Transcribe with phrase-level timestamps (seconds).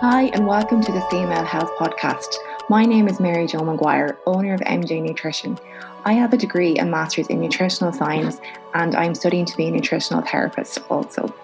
[0.00, 2.36] Hi, and welcome to the Female Health Podcast.
[2.68, 5.58] My name is Mary Jo McGuire, owner of MJ Nutrition.
[6.04, 8.40] I have a degree and master's in nutritional science,
[8.74, 11.34] and I'm studying to be a nutritional therapist also.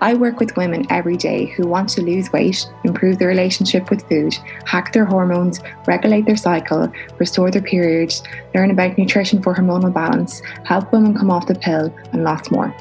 [0.00, 4.08] I work with women every day who want to lose weight, improve their relationship with
[4.08, 8.20] food, hack their hormones, regulate their cycle, restore their periods,
[8.52, 12.74] learn about nutrition for hormonal balance, help women come off the pill, and lots more.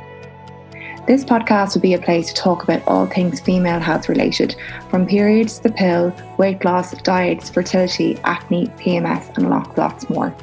[1.08, 4.56] This podcast will be a place to talk about all things female health related,
[4.90, 10.36] from periods, the pill, weight loss, diets, fertility, acne, PMS, and lots, lots more.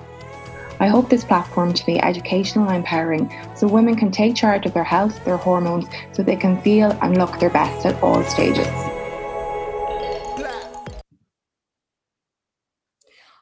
[0.78, 4.72] I hope this platform to be educational and empowering so women can take charge of
[4.72, 8.91] their health, their hormones, so they can feel and look their best at all stages.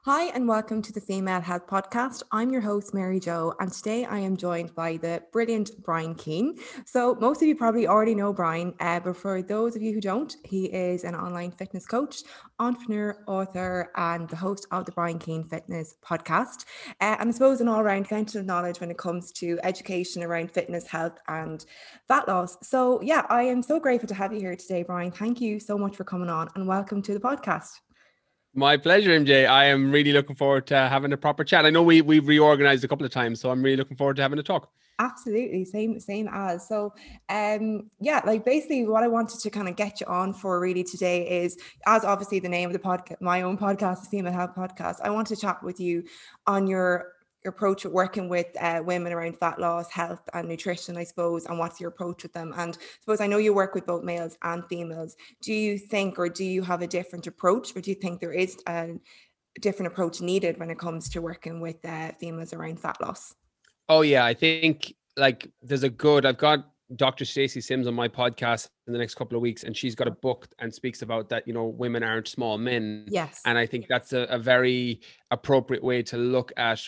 [0.06, 2.22] Hi, and welcome to the Female Health Podcast.
[2.32, 6.56] I'm your host, Mary Jo, and today I am joined by the brilliant Brian Keane.
[6.86, 10.00] So, most of you probably already know Brian, uh, but for those of you who
[10.00, 12.22] don't, he is an online fitness coach,
[12.58, 16.64] entrepreneur, author, and the host of the Brian Keane Fitness Podcast.
[16.98, 20.22] Uh, and I suppose an all round fountain of knowledge when it comes to education
[20.22, 21.66] around fitness, health, and
[22.08, 22.56] fat loss.
[22.62, 25.12] So, yeah, I am so grateful to have you here today, Brian.
[25.12, 27.80] Thank you so much for coming on, and welcome to the podcast.
[28.54, 29.48] My pleasure, MJ.
[29.48, 31.64] I am really looking forward to having a proper chat.
[31.64, 34.22] I know we we've reorganized a couple of times, so I'm really looking forward to
[34.22, 34.68] having a talk.
[34.98, 36.66] Absolutely, same same as.
[36.66, 36.92] So,
[37.28, 40.82] um, yeah, like basically, what I wanted to kind of get you on for really
[40.82, 44.54] today is, as obviously the name of the podcast, my own podcast, the Female Health
[44.56, 44.96] Podcast.
[45.02, 46.02] I want to chat with you
[46.48, 47.06] on your
[47.46, 51.58] approach at working with uh, women around fat loss, health, and nutrition, I suppose, and
[51.58, 52.52] what's your approach with them?
[52.56, 55.16] And I suppose I know you work with both males and females.
[55.42, 58.32] Do you think, or do you have a different approach, or do you think there
[58.32, 58.90] is a
[59.60, 63.34] different approach needed when it comes to working with uh, females around fat loss?
[63.88, 66.26] Oh yeah, I think like there's a good.
[66.26, 67.24] I've got Dr.
[67.24, 70.12] Stacy Sims on my podcast in the next couple of weeks, and she's got a
[70.12, 71.46] book and speaks about that.
[71.46, 73.06] You know, women aren't small men.
[73.08, 73.40] Yes.
[73.44, 75.00] And I think that's a, a very
[75.30, 76.86] appropriate way to look at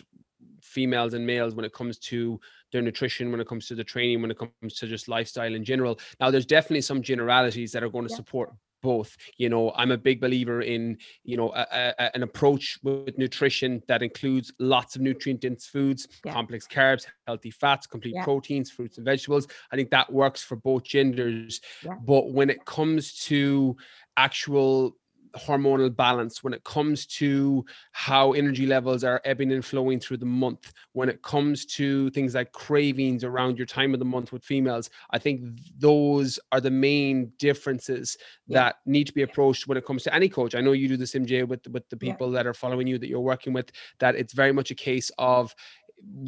[0.62, 2.40] females and males when it comes to
[2.72, 5.64] their nutrition, when it comes to the training, when it comes to just lifestyle in
[5.64, 5.98] general.
[6.20, 8.16] Now, there's definitely some generalities that are going to yeah.
[8.16, 8.52] support
[8.82, 13.16] both you know i'm a big believer in you know a, a, an approach with
[13.16, 16.32] nutrition that includes lots of nutrient dense foods yeah.
[16.32, 18.24] complex carbs healthy fats complete yeah.
[18.24, 21.94] proteins fruits and vegetables i think that works for both genders yeah.
[22.04, 23.76] but when it comes to
[24.16, 24.96] actual
[25.36, 30.26] hormonal balance, when it comes to how energy levels are ebbing and flowing through the
[30.26, 34.44] month, when it comes to things like cravings around your time of the month with
[34.44, 35.42] females, I think
[35.78, 38.16] those are the main differences
[38.46, 38.58] yeah.
[38.58, 40.54] that need to be approached when it comes to any coach.
[40.54, 42.38] I know you do this, MJ, with with the people yeah.
[42.38, 43.70] that are following you that you're working with.
[43.98, 45.54] That it's very much a case of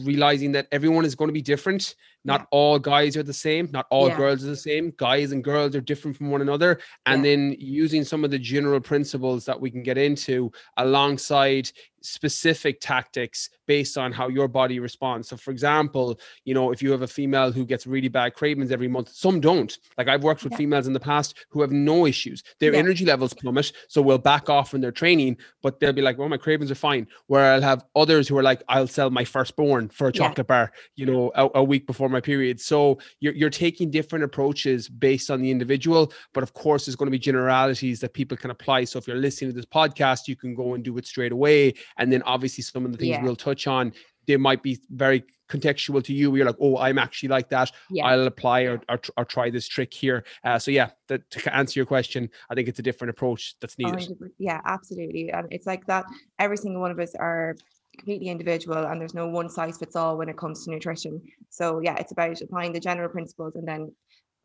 [0.04, 2.46] realizing that everyone is going to be different not yeah.
[2.50, 4.16] all guys are the same not all yeah.
[4.16, 7.30] girls are the same guys and girls are different from one another and yeah.
[7.30, 11.70] then using some of the general principles that we can get into alongside
[12.04, 15.28] specific tactics based on how your body responds.
[15.28, 18.70] So, for example, you know, if you have a female who gets really bad cravings
[18.70, 19.76] every month, some don't.
[19.96, 20.58] Like I've worked with yeah.
[20.58, 22.42] females in the past who have no issues.
[22.60, 22.78] Their yeah.
[22.78, 26.28] energy levels plummet, so we'll back off in their training, but they'll be like, "Well,
[26.28, 29.88] my cravings are fine." Where I'll have others who are like, "I'll sell my firstborn
[29.88, 30.66] for a chocolate yeah.
[30.66, 32.60] bar," you know, a, a, week before my period.
[32.60, 37.08] So you're you're taking different approaches based on the individual, but of course, there's going
[37.08, 38.84] to be generalities that people can apply.
[38.84, 41.75] So if you're listening to this podcast, you can go and do it straight away
[41.98, 43.22] and then obviously some of the things yeah.
[43.22, 43.92] we'll touch on,
[44.26, 46.34] they might be very contextual to you.
[46.34, 47.70] You're like, oh, I'm actually like that.
[47.91, 48.06] Yeah.
[48.06, 50.25] I'll apply or, or, or, try this trick here.
[50.42, 53.78] Uh, so yeah, that, to answer your question, I think it's a different approach that's
[53.78, 54.16] needed.
[54.38, 55.31] Yeah, absolutely.
[55.31, 56.06] And it's like that.
[56.38, 57.56] Every single one of us are
[57.97, 61.21] completely individual and there's no one size fits all when it comes to nutrition.
[61.50, 63.93] So yeah, it's about applying the general principles and then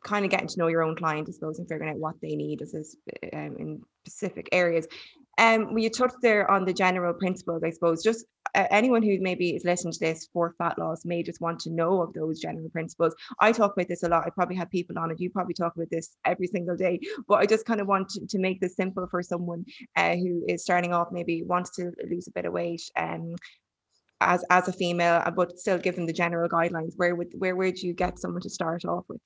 [0.04, 2.34] kind of getting to know your own client, I suppose, and figuring out what they
[2.34, 2.96] need as is,
[3.32, 4.86] um, in specific areas.
[5.38, 9.18] Um, when you touched there on the general principles, I suppose, just uh, anyone who
[9.20, 12.40] maybe is listening to this for fat loss may just want to know of those
[12.40, 13.14] general principles.
[13.40, 14.26] I talk about this a lot.
[14.26, 15.20] I probably have people on it.
[15.20, 18.26] You probably talk about this every single day, but I just kind of want to,
[18.26, 19.64] to make this simple for someone
[19.96, 22.82] uh, who is starting off, maybe wants to lose a bit of weight.
[22.96, 23.36] Um,
[24.22, 26.92] as, as a female, uh, but still give them the general guidelines.
[26.96, 29.20] Where would where would you get someone to start off with?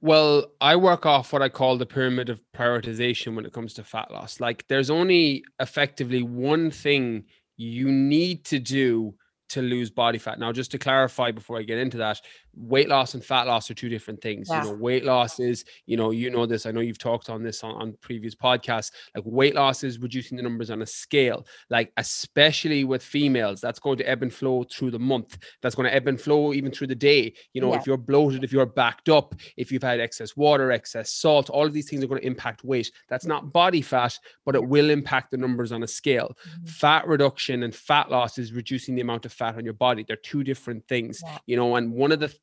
[0.00, 3.84] Well, I work off what I call the pyramid of prioritization when it comes to
[3.84, 4.38] fat loss.
[4.38, 7.24] Like, there's only effectively one thing
[7.56, 9.14] you need to do
[9.48, 10.38] to lose body fat.
[10.38, 12.20] Now, just to clarify before I get into that,
[12.54, 14.48] weight loss and fat loss are two different things.
[14.50, 14.64] Yeah.
[14.64, 16.66] You know, weight loss is, you know, you know this.
[16.66, 18.90] I know you've talked on this on, on previous podcasts.
[19.14, 21.46] Like weight loss is reducing the numbers on a scale.
[21.70, 25.38] Like especially with females, that's going to ebb and flow through the month.
[25.62, 27.32] That's going to ebb and flow even through the day.
[27.52, 27.80] You know, yeah.
[27.80, 31.66] if you're bloated, if you're backed up, if you've had excess water, excess salt, all
[31.66, 32.90] of these things are going to impact weight.
[33.08, 36.34] That's not body fat, but it will impact the numbers on a scale.
[36.48, 36.66] Mm-hmm.
[36.66, 40.04] Fat reduction and fat loss is reducing the amount of fat on your body.
[40.06, 41.20] They're two different things.
[41.24, 41.38] Yeah.
[41.46, 42.34] You know, and one of the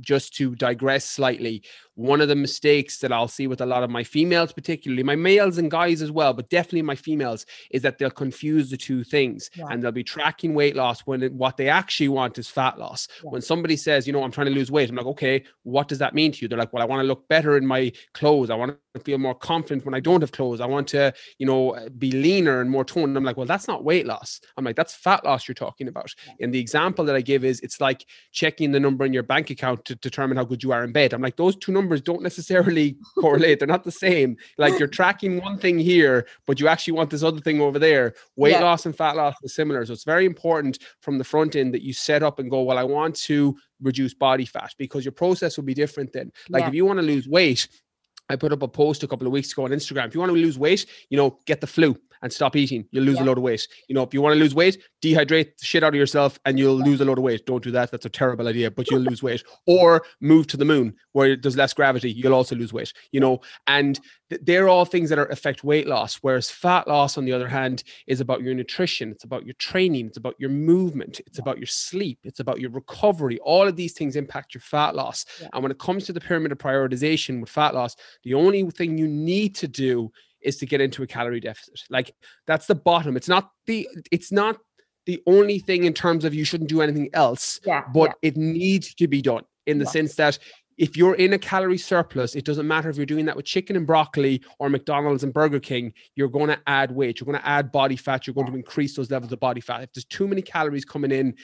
[0.00, 1.62] just to digress slightly,
[2.00, 5.16] one of the mistakes that I'll see with a lot of my females, particularly my
[5.16, 9.04] males and guys as well, but definitely my females, is that they'll confuse the two
[9.04, 9.66] things yeah.
[9.68, 13.06] and they'll be tracking weight loss when it, what they actually want is fat loss.
[13.22, 13.30] Yeah.
[13.30, 15.98] When somebody says, you know, I'm trying to lose weight, I'm like, okay, what does
[15.98, 16.48] that mean to you?
[16.48, 18.48] They're like, well, I want to look better in my clothes.
[18.48, 20.60] I want to feel more confident when I don't have clothes.
[20.62, 23.08] I want to, you know, uh, be leaner and more toned.
[23.08, 24.40] And I'm like, well, that's not weight loss.
[24.56, 26.14] I'm like, that's fat loss you're talking about.
[26.40, 29.50] And the example that I give is it's like checking the number in your bank
[29.50, 31.12] account to determine how good you are in bed.
[31.12, 33.58] I'm like, those two numbers don't necessarily correlate.
[33.58, 34.36] They're not the same.
[34.58, 38.14] Like you're tracking one thing here, but you actually want this other thing over there.
[38.36, 38.62] Weight yeah.
[38.62, 39.84] loss and fat loss are similar.
[39.86, 42.78] So it's very important from the front end that you set up and go, well,
[42.78, 46.30] I want to reduce body fat because your process will be different then.
[46.48, 46.68] Like yeah.
[46.68, 47.66] if you want to lose weight,
[48.28, 50.06] I put up a post a couple of weeks ago on Instagram.
[50.06, 52.86] If you want to lose weight, you know, get the flu and stop eating.
[52.90, 53.24] You'll lose yeah.
[53.24, 53.66] a lot of weight.
[53.88, 56.58] You know, if you want to lose weight, dehydrate the shit out of yourself and
[56.58, 56.84] you'll yeah.
[56.84, 57.46] lose a lot of weight.
[57.46, 57.90] Don't do that.
[57.90, 59.42] That's a terrible idea, but you'll lose weight.
[59.66, 62.12] Or move to the moon where there's less gravity.
[62.12, 65.86] You'll also lose weight, you know, and th- they're all things that are affect weight
[65.86, 66.16] loss.
[66.16, 69.10] Whereas fat loss, on the other hand, is about your nutrition.
[69.10, 70.06] It's about your training.
[70.06, 71.20] It's about your movement.
[71.26, 71.42] It's yeah.
[71.42, 72.18] about your sleep.
[72.24, 73.38] It's about your recovery.
[73.40, 75.24] All of these things impact your fat loss.
[75.52, 78.98] And when it comes to the pyramid of prioritization with fat loss, the only thing
[78.98, 80.10] you need to do
[80.42, 81.80] is to get into a calorie deficit.
[81.90, 82.14] Like
[82.46, 83.16] that's the bottom.
[83.16, 84.58] It's not the it's not
[85.06, 88.28] the only thing in terms of you shouldn't do anything else, yeah, but yeah.
[88.28, 89.90] it needs to be done in the yeah.
[89.90, 90.38] sense that
[90.80, 93.76] if you're in a calorie surplus, it doesn't matter if you're doing that with chicken
[93.76, 97.46] and broccoli or McDonald's and Burger King, you're going to add weight, you're going to
[97.46, 99.82] add body fat, you're going to increase those levels of body fat.
[99.82, 101.34] If there's too many calories coming in,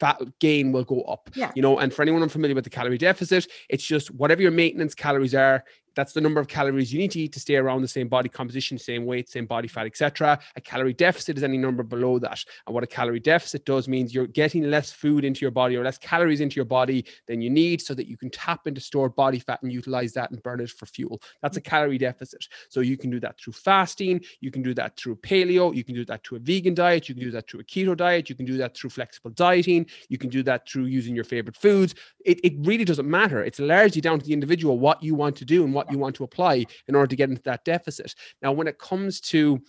[0.00, 1.28] fat gain will go up.
[1.34, 1.52] Yeah.
[1.54, 4.94] You know, and for anyone unfamiliar with the calorie deficit, it's just whatever your maintenance
[4.94, 5.62] calories are,
[5.94, 8.28] that's the number of calories you need to eat to stay around the same body
[8.28, 10.38] composition, same weight, same body fat, etc.
[10.56, 12.44] A calorie deficit is any number below that.
[12.66, 15.84] And what a calorie deficit does means you're getting less food into your body or
[15.84, 19.14] less calories into your body than you need so that you can tap into stored
[19.14, 21.20] body fat and utilize that and burn it for fuel.
[21.42, 22.46] That's a calorie deficit.
[22.68, 25.94] So you can do that through fasting, you can do that through paleo, you can
[25.94, 28.34] do that through a vegan diet, you can do that through a keto diet, you
[28.34, 31.94] can do that through flexible dieting, you can do that through using your favorite foods.
[32.24, 33.44] It, it really doesn't matter.
[33.44, 35.98] It's largely down to the individual what you want to do and what what you
[35.98, 38.14] want to apply in order to get into that deficit.
[38.42, 39.60] Now, when it comes to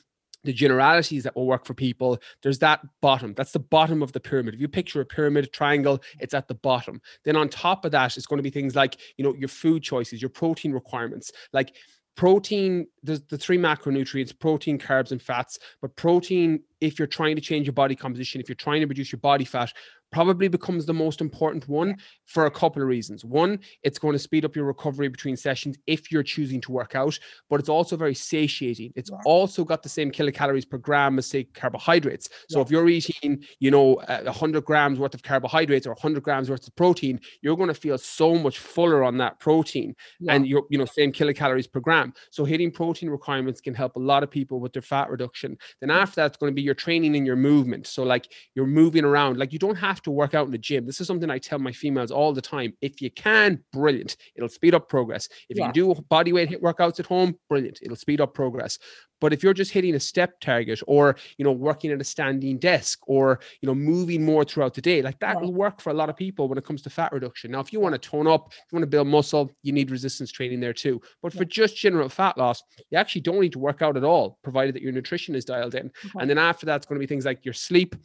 [0.46, 3.34] the generalities that will work for people there's that bottom.
[3.34, 4.54] That's the bottom of the pyramid.
[4.54, 7.02] If you picture a pyramid triangle it's at the bottom.
[7.26, 9.84] Then on top of that it's going to be things like you know your food
[9.84, 11.32] choices your protein requirements.
[11.52, 11.76] Like
[12.16, 15.58] protein there's the three macronutrients protein carbs and fats.
[15.82, 19.12] But protein if you're trying to change your body composition if you're trying to reduce
[19.12, 19.74] your body fat
[20.16, 23.26] probably becomes the most important one for a couple of reasons.
[23.26, 26.96] One, it's going to speed up your recovery between sessions if you're choosing to work
[26.96, 27.20] out,
[27.50, 28.94] but it's also very satiating.
[28.96, 29.18] It's yeah.
[29.26, 32.30] also got the same kilocalories per gram as say carbohydrates.
[32.48, 32.64] So yeah.
[32.64, 36.66] if you're eating, you know, a 100 grams worth of carbohydrates or 100 grams worth
[36.66, 40.32] of protein, you're going to feel so much fuller on that protein yeah.
[40.32, 42.14] and you're, you know, same kilocalories per gram.
[42.32, 45.58] So hitting protein requirements can help a lot of people with their fat reduction.
[45.82, 47.86] Then after that, it's going to be your training and your movement.
[47.86, 50.86] So like you're moving around, like you don't have to work out in the gym.
[50.86, 52.74] This is something I tell my females all the time.
[52.81, 54.16] If you can, brilliant.
[54.36, 55.28] It'll speed up progress.
[55.50, 55.68] If yeah.
[55.68, 57.80] you do body weight HIIT workouts at home, brilliant.
[57.81, 58.80] It'll speed up progress.
[59.21, 62.57] But if you're just hitting a step target or, you know, working at a standing
[62.57, 65.94] desk or, you know, moving more throughout the day, like that will work for a
[65.94, 67.52] lot of people when it comes to fat reduction.
[67.52, 69.90] Now, if you want to tone up, if you want to build muscle, you need
[69.90, 71.02] resistance training there too.
[71.21, 74.38] But for just general fat loss, you actually don't need to work out at all,
[74.44, 75.88] provided that your nutrition is dialed in.
[75.88, 76.19] Okay.
[76.19, 77.95] And then after that, it's going to be things like your sleep,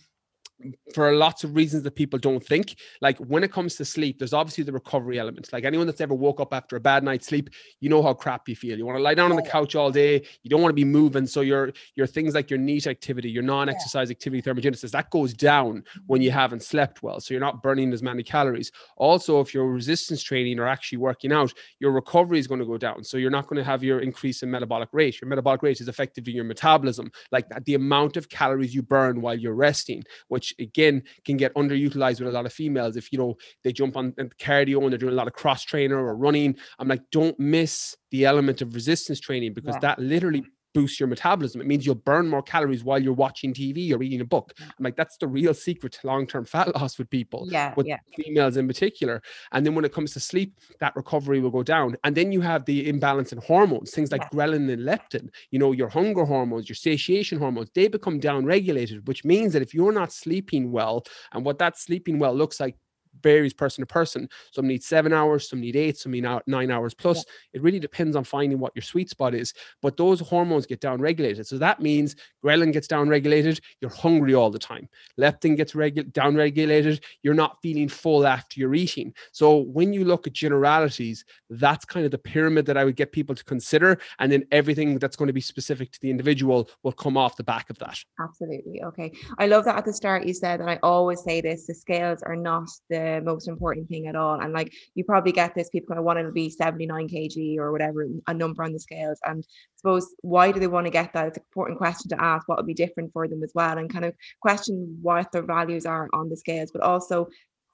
[0.95, 2.77] for lots of reasons that people don't think.
[3.01, 5.53] Like when it comes to sleep, there's obviously the recovery element.
[5.53, 7.51] Like anyone that's ever woke up after a bad night's sleep,
[7.81, 8.77] you know how crap you feel.
[8.77, 10.23] You want to lie down on the couch all day.
[10.43, 11.27] You don't want to be moving.
[11.27, 14.13] So your your things like your NEAT activity, your non-exercise yeah.
[14.13, 17.21] activity thermogenesis, that goes down when you haven't slept well.
[17.21, 18.71] So you're not burning as many calories.
[18.97, 22.79] Also, if you're resistance training or actually working out, your recovery is going to go
[22.79, 23.05] down.
[23.05, 25.21] So you're not going to have your increase in metabolic rate.
[25.21, 29.39] Your metabolic rate is effectively your metabolism, like the amount of calories you burn while
[29.39, 32.97] you're resting, which again can get underutilized with a lot of females.
[32.97, 35.99] If you know they jump on cardio and they're doing a lot of cross trainer
[35.99, 39.81] or running, I'm like, don't miss the element of resistance training because yeah.
[39.81, 41.61] that literally boost your metabolism.
[41.61, 44.53] It means you'll burn more calories while you're watching TV or reading a book.
[44.59, 44.65] Mm.
[44.79, 47.99] I'm like, that's the real secret to long-term fat loss with people, yeah, with yeah.
[48.17, 49.23] females in particular.
[49.53, 51.97] And then when it comes to sleep, that recovery will go down.
[52.05, 54.29] And then you have the imbalance in hormones, things like Yeah.
[54.33, 59.07] ghrelin and leptin, you know, your hunger hormones, your satiation hormones, they become down regulated,
[59.09, 62.77] which means that if you're not sleeping well, and what that sleeping well looks like
[63.23, 64.29] varies person to person.
[64.53, 67.25] Some need seven hours, some need eight, some need nine hours plus.
[67.53, 69.55] It really depends on finding what your sweet spot is.
[69.83, 71.47] But those hormones get down regulated.
[71.47, 74.89] So that means ghrelin gets down regulated, you're hungry all the time.
[75.19, 79.15] Leptin gets regu- down regulated, you're not feeling full after you're eating.
[79.33, 83.13] So when you look at generalities, that's kind of the pyramid that I would get
[83.13, 83.99] people to consider.
[84.19, 87.45] And then everything that's going to be specific to the individual will come off the
[87.45, 87.99] back of that.
[88.21, 88.83] Absolutely.
[88.83, 89.13] Okay.
[89.39, 92.23] I love that at the start you said, and I always say this the scales
[92.23, 94.41] are not the most important thing at all.
[94.41, 97.73] And like you probably get this, people kind of want to be 79 kg or
[97.73, 99.19] whatever, a number on the scales.
[99.25, 101.29] And I suppose why do they want to get that?
[101.29, 103.93] It's an important question to ask what would be different for them as well, and
[103.93, 107.29] kind of question what their values are on the scales, but also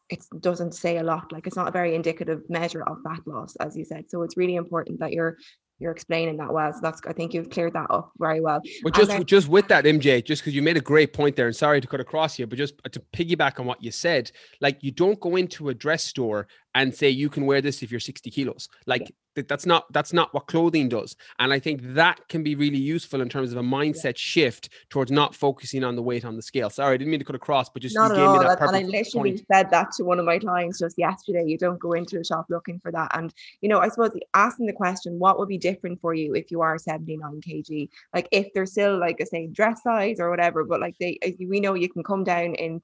[0.08, 1.32] it doesn't say a lot.
[1.32, 4.08] Like it's not a very indicative measure of fat loss, as you said.
[4.08, 5.36] So it's really important that you're
[5.78, 6.72] you're explaining that well.
[6.72, 8.60] So that's I think you've cleared that up very well.
[8.82, 11.46] But just then- just with that, MJ, just because you made a great point there,
[11.46, 14.30] and sorry to cut across you, but just uh, to piggyback on what you said,
[14.60, 17.90] like you don't go into a dress store and say you can wear this if
[17.90, 18.68] you're 60 kilos.
[18.86, 21.14] Like th- that's not that's not what clothing does.
[21.38, 25.10] And I think that can be really useful in terms of a mindset shift towards
[25.10, 26.70] not focusing on the weight on the scale.
[26.70, 28.32] Sorry, I didn't mean to cut across, but just Not you gave all.
[28.32, 29.46] me that And and I literally point.
[29.52, 31.44] said that to one of my clients just yesterday.
[31.46, 33.10] You don't go into a shop looking for that.
[33.14, 36.50] And, you know, I suppose asking the question, what would be different for you if
[36.50, 37.88] you are 79 kg?
[38.14, 41.60] Like if they're still like a same dress size or whatever, but like they, we
[41.60, 42.82] know you can come down and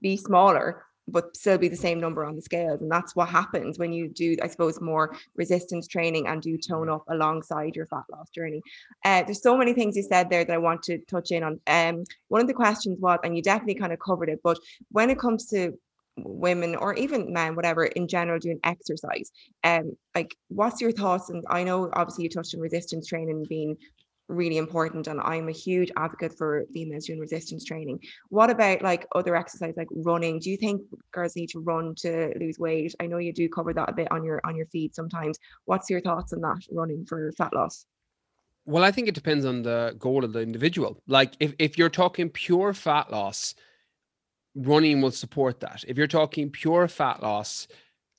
[0.00, 2.80] be smaller, but still be the same number on the scales.
[2.80, 6.88] And that's what happens when you do, I suppose, more resistance training and do tone
[6.88, 8.62] up alongside your fat loss journey.
[9.04, 11.60] Uh, there's so many things you said there that I want to touch in on.
[11.66, 14.58] Um, one of the questions was, and you definitely kind of covered it, but
[14.90, 15.78] when it comes to
[16.24, 19.30] women or even men, whatever, in general, doing exercise,
[19.64, 21.30] um, like what's your thoughts?
[21.30, 23.76] And I know obviously you touched on resistance training being
[24.28, 28.00] really important and I'm a huge advocate for females doing resistance training.
[28.28, 30.38] What about like other exercise like running?
[30.38, 30.82] Do you think
[31.12, 32.94] girls need to run to lose weight?
[33.00, 35.38] I know you do cover that a bit on your on your feed sometimes.
[35.64, 37.86] What's your thoughts on that running for fat loss?
[38.66, 41.02] Well, I think it depends on the goal of the individual.
[41.06, 43.54] Like if, if you're talking pure fat loss,
[44.54, 45.84] running will support that.
[45.88, 47.66] If you're talking pure fat loss,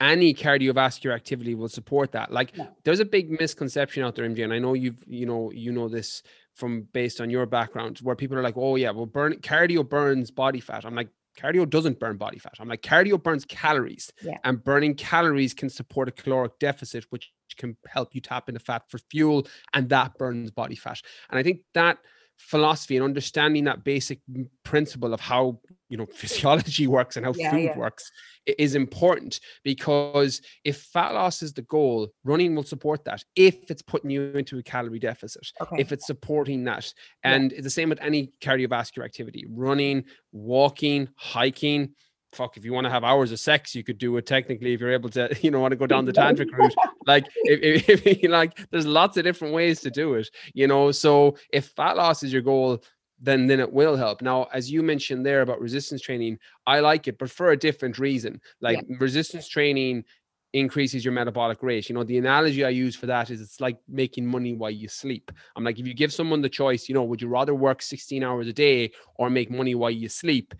[0.02, 2.32] any cardiovascular activity will support that.
[2.32, 2.68] Like Yeah.
[2.84, 5.88] there's a big misconception out there, MJ, and I know you've you know you know
[5.90, 6.24] this
[6.56, 10.32] from based on your background, where people are like, oh yeah, well burn cardio burns
[10.32, 10.86] body fat.
[10.86, 12.56] I'm like, cardio doesn't burn body fat.
[12.60, 14.38] I'm like, cardio burns calories, Yeah.
[14.44, 18.84] and burning calories can support a caloric deficit, which can help you tap into fat
[18.90, 21.02] for fuel, and that burns body fat.
[21.30, 21.98] And I think that
[22.40, 24.20] philosophy and understanding that basic
[24.64, 27.78] principle of how you know physiology works and how Yeah, food yeah.
[27.78, 28.10] works
[28.58, 33.82] is important because if fat loss is the goal running will support that if it's
[33.82, 35.76] putting you into a calorie deficit Okay.
[35.80, 36.92] if it's supporting that
[37.24, 37.34] Yeah.
[37.36, 41.94] and it's the same with any cardiovascular activity running walking hiking
[42.34, 44.80] fuck if you want to have hours of sex you could do it technically if
[44.80, 46.74] you're able to you know want to go down the tantric route.
[47.06, 50.92] Like if, if, if like there's lots of different ways to do it you know?
[50.92, 52.84] So if fat loss is your goal
[53.22, 54.22] then then it will help.
[54.22, 57.98] Now as you mentioned there about resistance training i like it but for a different
[58.00, 58.42] reason.
[58.62, 60.06] Like resistance training
[60.54, 61.90] increases your metabolic rate.
[61.90, 64.88] You know the analogy i use for that is it's like making money while you
[64.88, 65.32] sleep.
[65.56, 68.24] I'm like if you give someone the choice you know would you rather work 16
[68.24, 70.54] hours a day or make money while you sleep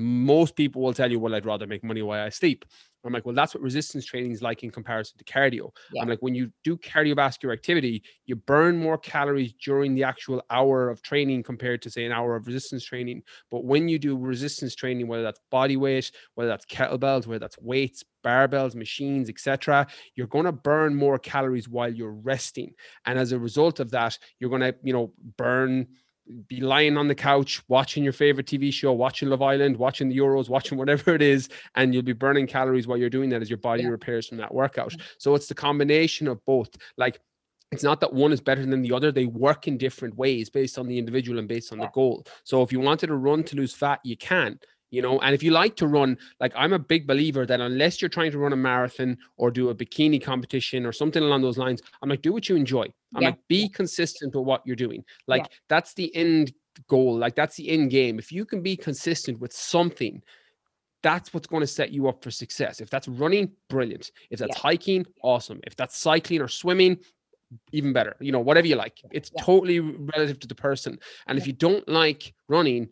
[0.00, 2.64] most people will tell you well i'd rather make money while i sleep.
[3.02, 5.70] I'm like well that's what resistance training is like in comparison to cardio.
[5.92, 6.02] Yeah.
[6.02, 10.90] i'm like when you do cardiovascular activity you burn more calories during the actual hour
[10.90, 13.22] of training compared to say an hour of resistance training.
[13.50, 17.58] But when you do resistance training whether that's body weight whether that's kettlebells whether that's
[17.58, 22.74] weights barbells machines etc you're going to burn more calories while you're resting.
[23.06, 25.86] And as a result of that you're going to you know burn
[26.48, 30.16] be lying on the couch watching your favorite TV show, watching Love Island, watching the
[30.16, 33.50] Euros, watching whatever it is, and you'll be burning calories while you're doing that as
[33.50, 33.88] your body Yeah.
[33.88, 34.94] repairs from that workout.
[35.18, 36.70] So it's the combination of both.
[36.96, 37.20] Like
[37.72, 39.12] it's not that one is better than the other.
[39.12, 42.26] They work in different ways based on the individual and based on the goal.
[42.42, 44.58] So if you wanted to run to lose fat, you can.
[44.90, 48.02] You know, and if you like to run, like I'm a big believer that unless
[48.02, 51.58] you're trying to run a marathon or do a bikini competition or something along those
[51.58, 52.86] lines, I'm like, do what you enjoy.
[53.14, 53.28] I'm Yeah.
[53.28, 55.04] like, be consistent with what you're doing.
[55.28, 56.52] Like that's the end
[56.88, 57.16] goal.
[57.16, 58.18] Like that's the end game.
[58.18, 60.22] If you can be consistent with something,
[61.02, 62.80] that's what's going to set you up for success.
[62.80, 64.10] If that's running, brilliant.
[64.30, 64.60] If that's Yeah.
[64.62, 65.60] hiking, awesome.
[65.64, 66.98] If that's cycling or swimming,
[67.72, 68.16] even better.
[68.20, 69.00] You know, whatever you like.
[69.10, 69.42] It's Yeah.
[69.42, 70.98] totally relative to the person.
[71.26, 72.90] And if you don't like running,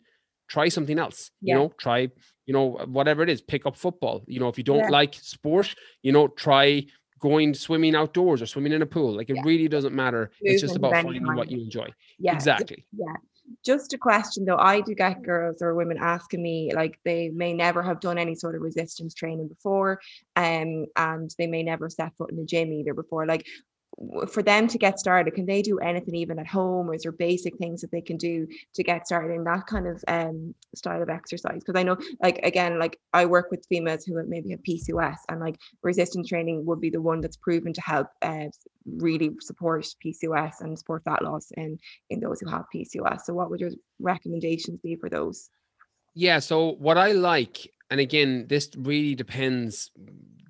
[0.49, 1.31] try something else.
[1.41, 2.09] You know, try,
[2.45, 4.23] you know, whatever it is, pick up football.
[4.27, 4.89] You know, if you don't Yeah.
[4.89, 6.85] like sport, you know, try
[7.19, 9.11] going swimming outdoors or swimming in a pool.
[9.15, 9.43] Like it Yeah.
[9.45, 10.31] really doesn't matter.
[10.41, 11.87] It's just about finding what you enjoy.
[12.17, 12.33] Yeah.
[12.33, 12.85] Exactly.
[12.91, 13.15] Yeah.
[13.65, 17.51] Just a question though, I do get girls or women asking me like they may
[17.53, 19.99] never have done any sort of resistance training before,
[20.35, 23.25] um, and they may never set foot in a gym either before.
[23.25, 23.45] Like
[24.31, 27.11] for them to get started, can they do anything even at home, or is there
[27.11, 31.01] basic things that they can do to get started in that kind of um style
[31.01, 31.59] of exercise?
[31.59, 35.39] Because I know, like again, like I work with females who maybe have PCOS, and
[35.39, 38.45] like resistance training would be the one that's proven to help uh,
[38.85, 41.77] really support PCOS and support fat loss in
[42.09, 43.21] in those who have PCOS.
[43.21, 45.49] So what would your recommendations be for those?
[46.15, 46.39] Yeah.
[46.39, 49.91] So what I like, and again, this really depends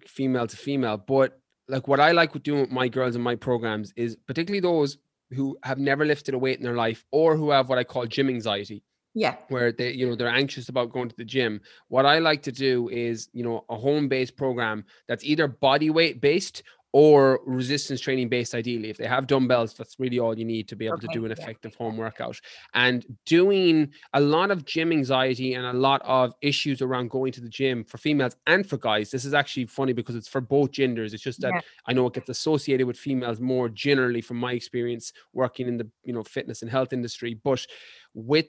[0.08, 1.39] female to female, but
[1.70, 4.98] like what I like with doing with my girls in my programs is particularly those
[5.32, 8.06] who have never lifted a weight in their life or who have what I call
[8.08, 8.84] gym anxiety,
[9.14, 9.36] Yeah.
[9.50, 11.62] where they, you know, they're anxious about going to the gym.
[11.88, 16.20] What I like to do is, you know, a home-based program that's either body weight
[16.20, 18.90] based or resistance training based ideally.
[18.90, 21.32] If they have dumbbells that's really all you need to be able to do an
[21.36, 22.40] yeah, effective home workout.
[22.74, 27.42] And doing a lot of gym anxiety and a lot of issues around going to
[27.42, 30.72] the gym for females and for guys this is actually funny because it's for both
[30.72, 31.14] genders.
[31.14, 31.62] It's just that Yeah.
[31.86, 35.90] i know it gets associated with females more generally from my experience working in the
[36.04, 37.34] you know fitness and health industry.
[37.36, 37.66] But
[38.14, 38.48] with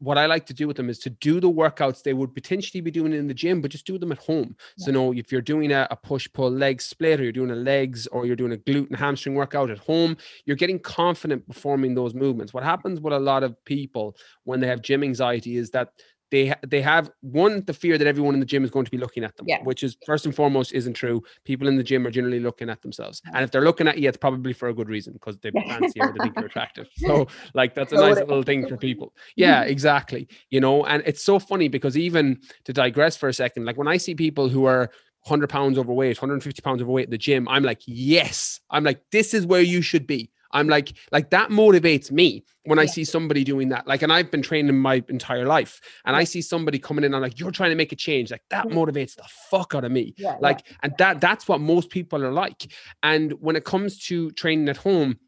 [0.00, 2.80] what I like to do with them is to do the workouts they would potentially
[2.80, 4.56] be doing in the gym, but just do them at home.
[4.76, 7.56] So, no, if you're doing a, a push pull leg split, or you're doing a
[7.56, 11.94] legs, or you're doing a glute and hamstring workout at home, you're getting confident performing
[11.94, 12.54] those movements.
[12.54, 15.92] What happens with a lot of people when they have gym anxiety is that
[16.30, 18.98] they they have one the fear that everyone in the gym is going to be
[18.98, 19.62] looking at them, Yeah.
[19.62, 21.22] which is first and foremost isn't true.
[21.44, 24.08] People in the gym are generally looking at themselves, and if they're looking at you,
[24.08, 26.88] it's probably for a good reason because they fancy or they think you're attractive.
[26.98, 29.14] So, like, that's a nice little thing for people.
[29.36, 30.28] Yeah, exactly.
[30.50, 33.88] You know, and it's so funny because even to digress for a second, like when
[33.88, 34.90] I see people who are
[35.22, 39.32] 100 pounds overweight, 150 pounds overweight in the gym, I'm like, yes, I'm like, this
[39.34, 40.30] is where you should be.
[40.52, 42.90] I'm like, like that motivates me when I Yeah.
[42.90, 43.86] see somebody doing that.
[43.86, 47.16] Like, and I've been training my entire life, and I see somebody coming in and
[47.16, 48.30] I'm like, you're trying to make a change.
[48.30, 50.36] Like that motivates the fuck out of me Yeah.
[50.40, 54.68] like and that that's what most people are like and when it comes to training
[54.68, 55.18] at home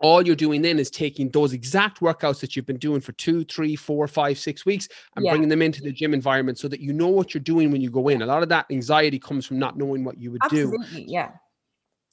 [0.00, 3.44] all you're doing then is taking those exact workouts that you've been doing for two
[3.44, 5.32] three four five six weeks and Yeah.
[5.32, 7.90] bringing them into the gym environment so that you know what you're doing when you
[7.90, 10.74] go in a lot of that anxiety comes from not knowing what you would do
[10.76, 11.04] Absolutely.
[11.10, 11.30] Yeah.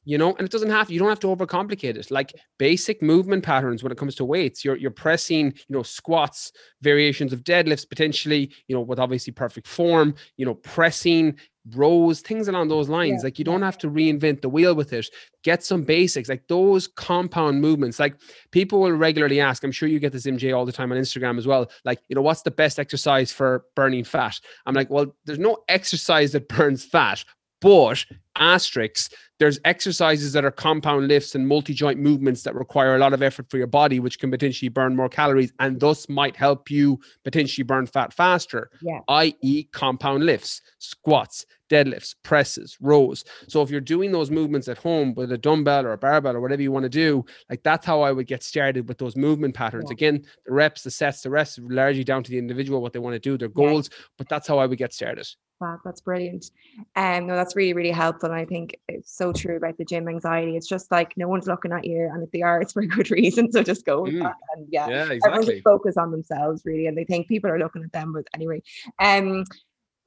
[0.06, 2.12] You know and it doesn't have you don't have to overcomplicate it.
[2.12, 6.52] Like basic movement patterns when it comes to weights you're you're pressing you know squats
[6.82, 11.38] variations of deadlifts potentially you know with obviously perfect form you know pressing
[11.72, 13.24] rows things along those lines.
[13.24, 15.08] Yeah, like you don't have to reinvent the wheel with it.
[15.44, 18.00] Get some basics like those compound movements.
[18.00, 18.16] Like
[18.52, 21.38] people will regularly ask i'm sure you get this mj all the time on instagram
[21.38, 24.40] as well like you know what's the best exercise for burning fat?
[24.66, 27.24] I'm like well there's no exercise that burns fat
[27.62, 29.10] but asterisks
[29.44, 33.50] there's exercises that are compound lifts and multi-joint movements that require a lot of effort
[33.50, 37.62] for your body which can potentially burn more calories and thus might help you potentially
[37.66, 39.00] burn fat faster Yeah.
[39.10, 45.14] i.e compound lifts squats deadlifts presses rows so if you're doing those movements at home
[45.16, 48.00] with a dumbbell or a barbell or whatever you want to do like that's how
[48.02, 49.94] i would get started with those movement patterns Yeah.
[49.96, 53.16] again the reps the sets the rest largely down to the individual what they want
[53.16, 53.66] to do their Yeah.
[53.66, 55.28] goals but that's how i would get started
[55.62, 56.52] Wow, that's brilliant.
[56.98, 58.30] Um, no, that's really, really helpful.
[58.30, 60.56] And I think it's so true about the gym anxiety.
[60.56, 62.88] It's just like no one's looking at you, and if they are, it's for a
[62.98, 63.52] good reason.
[63.52, 64.24] So just go with Mm.
[64.24, 64.36] that.
[64.56, 67.60] And yeah, yeah everyone exactly just focus on themselves really, and they think people are
[67.60, 68.14] looking at them.
[68.14, 68.62] But anyway,
[69.00, 69.46] um,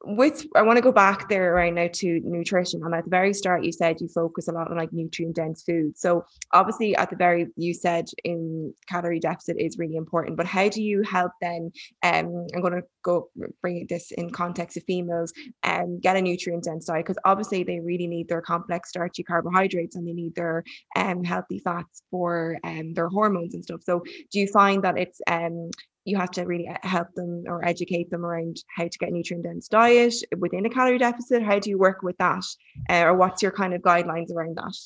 [0.04, 2.82] with I want to go back there right now to nutrition.
[2.84, 5.62] And at the very start, you said you focus a lot on like nutrient dense
[5.62, 5.98] food.
[5.98, 10.36] So obviously, at the very you said in calorie deficit is really important.
[10.36, 11.72] But how do you help then?
[12.02, 13.30] Um, I'm going to go
[13.62, 15.32] bring this in context of females
[15.62, 19.96] and get a nutrient dense diet because obviously they really need their complex starchy carbohydrates
[19.96, 20.64] and they need their
[20.96, 23.82] um healthy fats for um their hormones and stuff.
[23.82, 25.70] So do you find that it's um
[26.06, 29.44] you have to really uh, help them or educate them around how to get nutrient
[29.44, 31.42] dense diet within a calorie deficit.
[31.42, 32.44] How do you work with that?
[32.88, 34.76] Uh, or what's your kind of guidelines around that?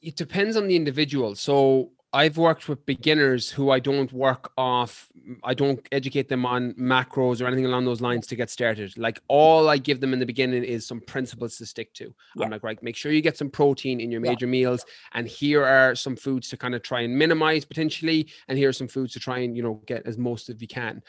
[0.00, 1.34] It depends on the individual.
[1.34, 5.08] So I've worked with beginners who I don't work off,
[5.42, 8.96] I don't educate them on macros or anything along those lines to get started.
[8.96, 12.14] Like all I give them in the beginning is some principles to stick to.
[12.36, 12.44] Yeah.
[12.44, 14.52] I'm like, right, make sure you get some protein in your major yeah.
[14.52, 14.84] meals.
[15.14, 18.28] And here are some foods to kind of try and minimize potentially.
[18.46, 20.68] And here are some foods to try and, you know, get as most as you
[20.68, 21.02] can.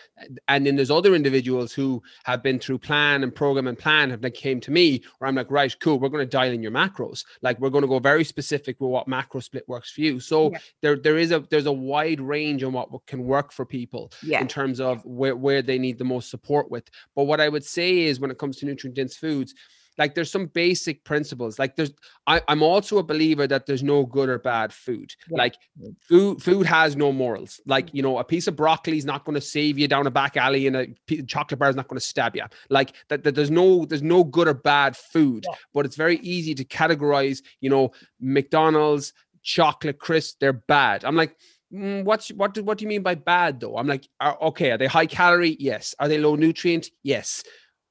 [0.47, 4.23] And then there's other individuals who have been through plan and program and plan have
[4.23, 6.71] like came to me where I'm like, right, cool, we're going to dial in your
[6.71, 7.25] macros.
[7.43, 10.19] Like we're going to go very specific with what macro split works for you.
[10.19, 10.57] So yeah.
[10.81, 14.11] there there there is a there's a wide range on what can work for people
[14.21, 14.41] yeah.
[14.41, 16.89] in terms of where, where they need the most support with.
[17.15, 19.55] But what I would say is when it comes to nutrient dense foods,
[19.97, 21.91] like there's some basic principles like there's
[22.27, 25.37] I, am also a believer that there's no good or bad food yeah.
[25.37, 25.55] like
[26.01, 29.35] food food has no morals like you know a piece of broccoli is not going
[29.35, 32.05] to save you down a back alley and a chocolate bar is not going to
[32.05, 35.55] stab you like that, that there's no there's no good or bad food yeah.
[35.73, 39.13] but it's very easy to categorize you know mcdonald's
[39.45, 41.05] chocolate crisp, they're bad.
[41.05, 41.37] I'm like,
[41.71, 43.77] mm, what's what do what do you mean by bad though?
[43.77, 45.55] I'm like, are, okay, are they high calorie?
[45.59, 45.95] Yes.
[45.99, 46.89] Are they low nutrient?
[47.03, 47.43] Yes.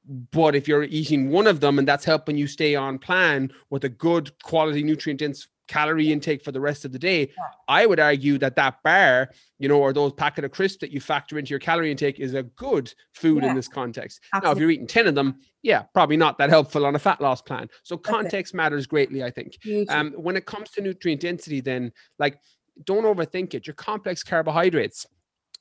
[0.06, 3.84] But if you're eating one of them and that's helping you stay on plan with
[3.84, 7.30] a good quality nutrient dense calorie intake for the rest of the day.
[7.68, 11.00] I would argue that that bar, you know, or those packet of crisps that you
[11.00, 13.50] factor into your calorie intake is a good food yeah.
[13.50, 14.20] in this context.
[14.32, 14.46] Absolutely.
[14.46, 17.20] Now, if you're eating 10 of them, yeah, probably not that helpful on a fat
[17.20, 17.68] loss plan.
[17.82, 19.56] So context matters greatly, I think.
[19.88, 22.38] Um, when it comes to nutrient density, then like
[22.84, 23.66] don't overthink it.
[23.66, 25.06] Your complex carbohydrates,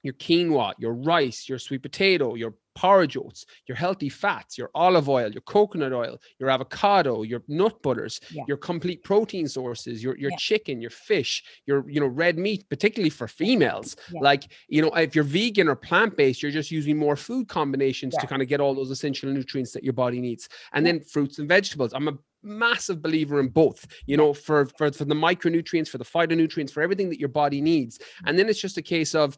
[0.02, 5.10] your quinoa, your rice, your sweet potato, your porridge oats, your healthy fats, your olive
[5.10, 8.44] oil, your coconut oil, your avocado, your nut butters, yeah.
[8.48, 10.38] your complete protein sources, your your yeah.
[10.38, 13.96] chicken, your fish, your you know red meat, particularly for females.
[14.12, 14.22] Yeah.
[14.22, 18.16] Like you know, if you're vegan or plant based, you're just using more food combinations
[18.18, 20.50] to kind of get all those essential nutrients that your body needs.
[20.74, 21.94] And then fruits and vegetables.
[21.94, 26.04] I'm a massive believer in both you know for, for for the micronutrients for the
[26.04, 28.04] phytonutrients for everything that your body needs mm.
[28.26, 29.38] and then it's just a case of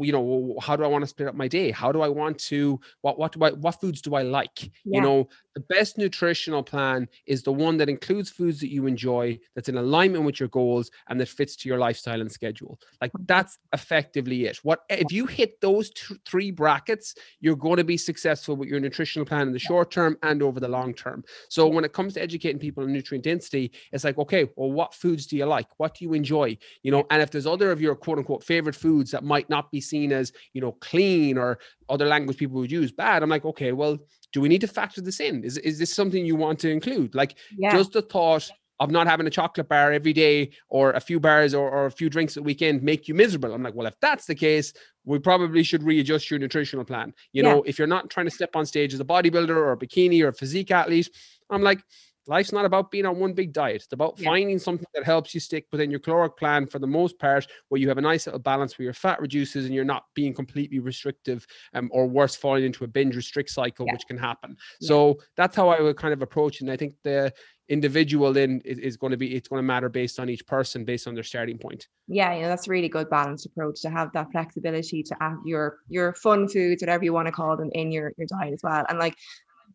[0.00, 1.70] you know how do i want to split up my day?
[1.70, 4.62] How do i want to what what do i what foods do i like?
[4.62, 4.70] Yeah.
[4.84, 9.38] you know the best nutritional plan is the one that includes foods that you enjoy
[9.54, 12.78] that's in alignment with your goals and that fits to your lifestyle and schedule.
[13.00, 13.24] Like mm-hmm.
[13.26, 14.58] that's effectively it.
[14.58, 18.80] What if you hit those two, three brackets you're going to be successful with your
[18.80, 21.24] nutritional plan in the short term and over the long term.
[21.48, 24.92] So when it comes to educating people on nutrient density it's like okay well what
[24.92, 25.68] foods do you like?
[25.78, 26.58] What do you enjoy?
[26.82, 29.70] You know and if there's other of your quote unquote favorite foods that might not
[29.70, 31.58] be be seen as you know clean or
[31.88, 33.96] other language people would use bad i'm like okay well
[34.32, 37.14] do we need to factor this in is, is this something you want to include
[37.14, 37.72] like yeah.
[37.72, 41.54] just the thought of not having a chocolate bar every day or a few bars
[41.54, 43.52] or, or a few drinks a weekend make you miserable.
[43.54, 44.72] I'm like, well, if that's the case,
[45.04, 47.14] we probably should readjust your nutritional plan.
[47.32, 47.54] You yeah.
[47.54, 50.22] know, if you're not trying to step on stage as a bodybuilder or a bikini
[50.22, 51.08] or a physique athlete,
[51.50, 51.80] I'm like,
[52.28, 53.76] life's not about being on one big diet.
[53.76, 54.30] It's about yeah.
[54.30, 57.80] finding something that helps you stick within your caloric plan for the most part, where
[57.80, 60.78] you have a nice little balance where your fat reduces and you're not being completely
[60.78, 63.92] restrictive um, or worse, falling into a binge restrict cycle, yeah.
[63.92, 64.56] which can happen.
[64.80, 64.88] Yeah.
[64.88, 66.62] So that's how I would kind of approach it.
[66.62, 67.32] And I think the
[67.68, 70.84] individual then is, is, going to be it's going to matter based on each person
[70.84, 73.90] based on their starting point yeah you know that's a really good balanced approach to
[73.90, 77.70] have that flexibility to have your your fun foods whatever you want to call them
[77.72, 79.16] in your your diet as well and like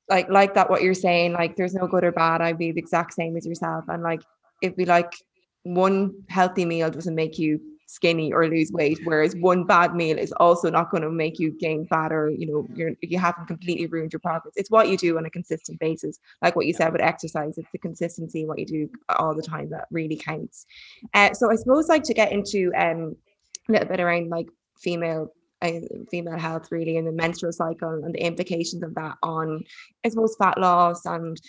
[0.09, 2.79] like like that what you're saying like there's no good or bad i'd be the
[2.79, 3.85] exact same as yourself.
[3.87, 4.21] And like
[4.61, 5.13] it'd be like
[5.63, 10.31] one healthy meal doesn't make you skinny or lose weight whereas one bad meal is
[10.33, 13.85] also not going to make you gain fat or you know you're you haven't completely
[13.85, 14.53] ruined your progress.
[14.55, 16.17] It's what you do on a consistent basis.
[16.41, 19.69] Like what you said with exercise it's the consistency what you do all the time
[19.71, 20.65] that really counts.
[21.13, 23.15] Uh, so i suppose like to get into um
[23.67, 24.47] a little bit around like
[24.79, 25.31] female
[26.09, 29.63] female health really and the menstrual cycle and the implications of that on
[30.03, 31.39] I suppose fat loss and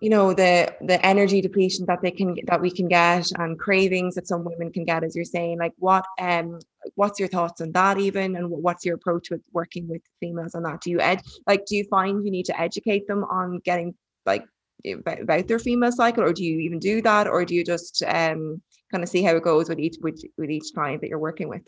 [0.00, 4.14] you know the the energy depletion that they can that we can get and cravings
[4.14, 5.58] that some women can get as you're saying.
[5.58, 6.60] Like what um
[6.94, 8.36] what's your thoughts on that even?
[8.36, 10.80] And what's your approach with working with females on that?
[10.82, 14.44] Do you ed like do you find you need to educate them on getting like
[14.86, 16.22] about, their female cycle?
[16.22, 17.26] Or do you even do that?
[17.26, 20.50] Or do you just um kind of see how it goes with each with, with
[20.50, 21.62] each client that you're working with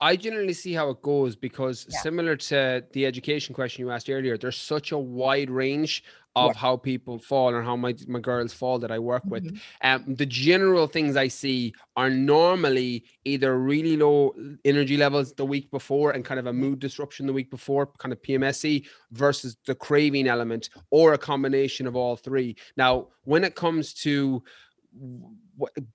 [0.00, 1.98] I generally see how it goes because yeah.
[2.00, 6.04] similar to the education question you asked earlier, there's such a wide range
[6.36, 6.60] of yeah.
[6.60, 9.44] how people fall and how my, my girls fall that I work with.
[9.44, 9.56] Mm-hmm.
[9.82, 14.34] Um, the general things I see are normally either really low
[14.64, 18.12] energy levels the week before and kind of a mood disruption the week before, kind
[18.12, 22.56] of PMSy, versus the craving element, or a combination of all three.
[22.76, 24.42] Now, when it comes to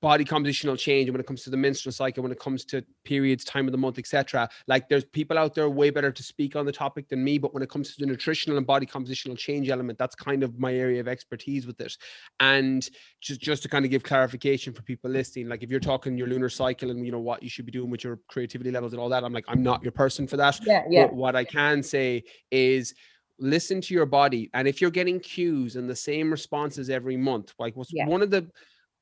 [0.01, 3.43] body compositional change when it comes to the menstrual cycle when it comes to periods
[3.43, 6.65] time of the month etc like there's people out there way better to speak on
[6.65, 9.69] the topic than me but when it comes to the nutritional and body compositional change
[9.69, 11.95] element that's kind of my area of expertise with it.
[12.39, 12.87] And
[13.21, 16.27] just just to kind of give clarification for people listening like if you're talking your
[16.27, 18.99] lunar cycle and you know what you should be doing with your creativity levels and
[19.01, 20.59] all that i'm like i'm not your person for that.
[20.65, 21.05] Yeah yeah.
[21.05, 22.93] But what i can say is
[23.39, 24.49] listen to your body.
[24.53, 28.05] And if you're getting cues and the same responses every month like what's Yeah.
[28.07, 28.47] one of the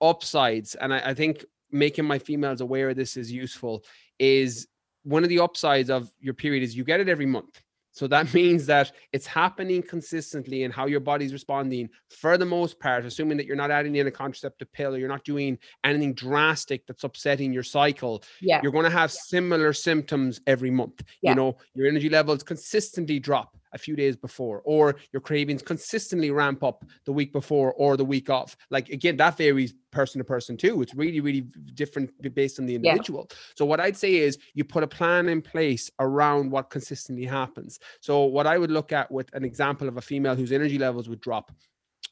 [0.02, 3.84] upsides and I, I think making my females aware of this is useful
[4.20, 4.68] is
[5.04, 7.62] one of the upsides of your period is you get it every month
[7.94, 12.80] so that means that it's happening consistently and how your body's responding for the most
[12.80, 16.14] part assuming that you're not adding in a contraceptive pill or you're not doing anything
[16.14, 21.04] drastic that's upsetting your cycle yeah you're going to have similar symptoms every month.
[21.22, 21.32] Yeah.
[21.32, 26.32] You know, your energy levels consistently drop a few days before, or your cravings consistently
[26.32, 28.56] ramp up the week before or the week off.
[28.70, 30.82] Like again, that varies person to person too.
[30.82, 31.42] It's really, really
[31.74, 32.92] different based on the Yeah.
[32.92, 33.30] individual.
[33.56, 37.80] So what I'd say is you put a plan in place around what consistently happens.
[38.00, 41.10] So what I would look at with an example of a female whose energy levels
[41.10, 41.52] would drop.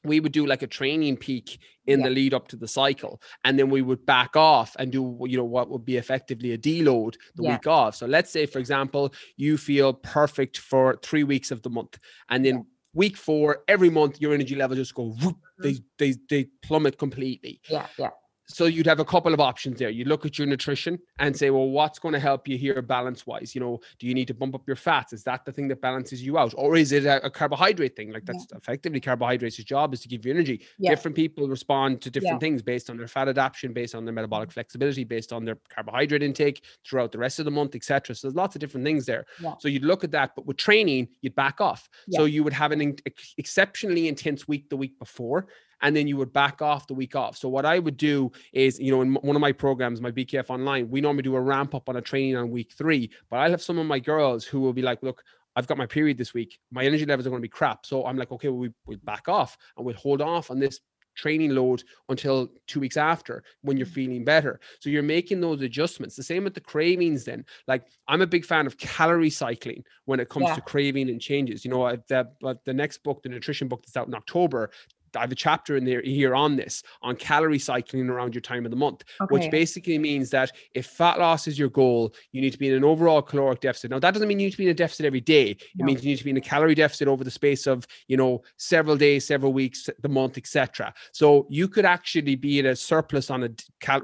[0.03, 2.05] We would do like a training peak in Yeah.
[2.07, 5.38] the lead up to the cycle, and then we would back off and do you
[5.38, 7.53] know what would be effectively a deload the Yeah.
[7.53, 7.95] week off.
[7.95, 12.45] So let's say, for example, you feel perfect for three weeks of the month, and
[12.45, 15.63] then week four, every month, your energy levels just go whoop, mm-hmm.
[15.63, 17.59] they, they they plummet completely.
[17.69, 18.09] yeah yeah
[18.51, 19.91] So you'd have a couple of options there.
[19.91, 23.27] You look at your nutrition and say, well, what's going to help you here balance
[23.27, 23.53] wise?
[23.53, 25.13] You know, do you need to bump up your fats?
[25.13, 26.55] Is that the thing that balances you out?
[26.57, 28.12] Or is it a, a carbohydrate thing?
[28.12, 28.33] Like Yeah.
[28.33, 30.62] that's effectively carbohydrates' job is to give you energy.
[30.79, 30.89] Yeah.
[30.89, 32.39] Different people respond to different Yeah.
[32.39, 36.23] things based on their fat adaptation, based on their metabolic flexibility, based on their carbohydrate
[36.23, 38.15] intake throughout the rest of the month, etc.
[38.15, 39.25] So there's lots of different things there.
[39.39, 39.53] Yeah.
[39.59, 41.88] So you'd look at that, but with training, you'd back off.
[42.09, 42.97] So you would have an in-
[43.38, 45.47] exceptionally intense week the week before,
[45.81, 47.37] and then you would back off the week off.
[47.37, 50.49] So what I would do is, you know, in one of my programs, my BKF
[50.49, 53.51] online, we normally do a ramp up on a training on week three, but I'll
[53.51, 55.23] have some of my girls who will be like, look,
[55.55, 56.59] I've got my period this week.
[56.71, 57.85] My energy levels are going to be crap.
[57.85, 60.79] So I'm like, okay, well, we, we'll back off and we'll hold off on this
[61.15, 63.93] training load until two weeks after when you're mm.
[63.93, 64.59] feeling better.
[64.79, 66.15] So you're making those adjustments.
[66.15, 67.45] The same with the cravings then.
[67.67, 70.55] Like I'm a big fan of calorie cycling when it comes Yeah.
[70.55, 71.65] to craving and changes.
[71.65, 74.71] You know, I- the, but the next book, the nutrition book that's out in October,
[75.15, 78.65] I have a chapter in there here on this on calorie cycling around your time
[78.65, 82.52] of the month, which basically means that if fat loss is your goal, you need
[82.52, 83.91] to be in an overall caloric deficit.
[83.91, 85.52] Now that doesn't mean you need to be in a deficit every day.
[85.52, 85.86] It No.
[85.86, 88.41] means you need to be in a calorie deficit over the space of you know
[88.58, 90.93] several days, several weeks, the month, etc.
[91.12, 94.02] So you could actually be in a surplus on a cal-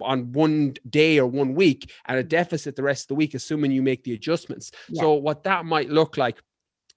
[0.00, 3.72] on one day or one week and a deficit the rest of the week, assuming
[3.72, 4.70] you make the adjustments.
[4.88, 5.02] Yeah.
[5.02, 6.38] So what that might look like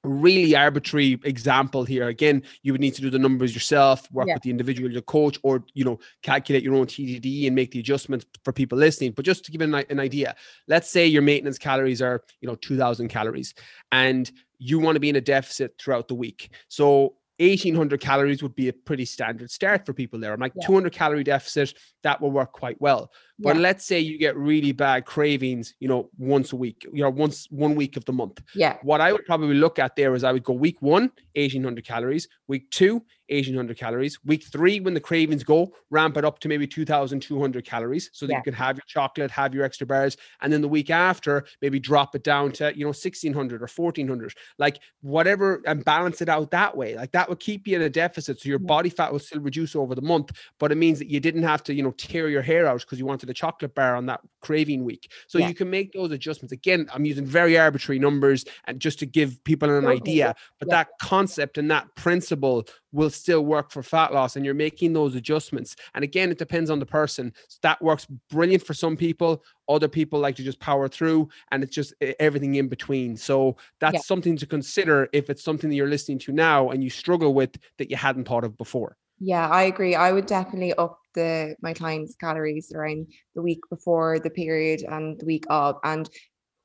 [0.07, 2.07] really arbitrary example here.
[2.07, 4.35] Again you would need to do the numbers yourself work Yeah.
[4.35, 7.79] with the individual your coach or you know calculate your own TDEE and make the
[7.79, 9.11] adjustments for people listening.
[9.11, 10.35] But just to give an, an idea
[10.67, 13.53] let's say your maintenance calories are you know 2000 calories
[13.91, 16.49] and you want to be in a deficit throughout the week.
[16.67, 20.67] So 1800 calories would be a pretty standard start for people there i'm like Yeah.
[20.67, 21.73] 200 calorie deficit
[22.03, 23.61] that will work quite well but Yeah.
[23.61, 27.47] let's say you get really bad cravings you know once a week you know once
[27.51, 30.31] one week of the month yeah what I would probably look at there is I
[30.31, 35.43] would go week one, 1800 calories, week two, 1800 calories, week three, when the cravings
[35.43, 38.37] go, ramp it up to maybe 2200 calories so that Yeah.
[38.39, 40.17] you can have your chocolate, have your extra bars.
[40.41, 44.33] And then the week after, maybe drop it down to, you know, 1600 or 1400,
[44.57, 46.95] like whatever, and balance it out that way.
[46.95, 48.39] Like that would keep you in a deficit.
[48.39, 51.19] So your body fat will still reduce over the month, but it means that you
[51.19, 53.95] didn't have to, you know, tear your hair out because you wanted a chocolate bar
[53.95, 55.11] on that craving week.
[55.27, 55.49] So Yeah.
[55.49, 56.53] you can make those adjustments.
[56.53, 60.75] Again, I'm using very arbitrary numbers and just to give people an idea, but yeah.
[60.75, 65.15] that concept and that principle will still work for fat loss and you're making those
[65.15, 65.75] adjustments.
[65.93, 67.33] And again, it depends on the person.
[67.47, 69.43] So that works brilliant for some people.
[69.67, 73.17] Other people like to just power through and it's just everything in between.
[73.17, 74.01] So that's Yeah.
[74.01, 77.57] something to consider if it's something that you're listening to now and you struggle with
[77.77, 78.97] that you hadn't thought of before.
[79.19, 79.95] Yeah, I agree.
[79.95, 85.19] I would definitely up the my clients' calories around the week before the period and
[85.19, 85.77] the week of.
[85.83, 86.07] And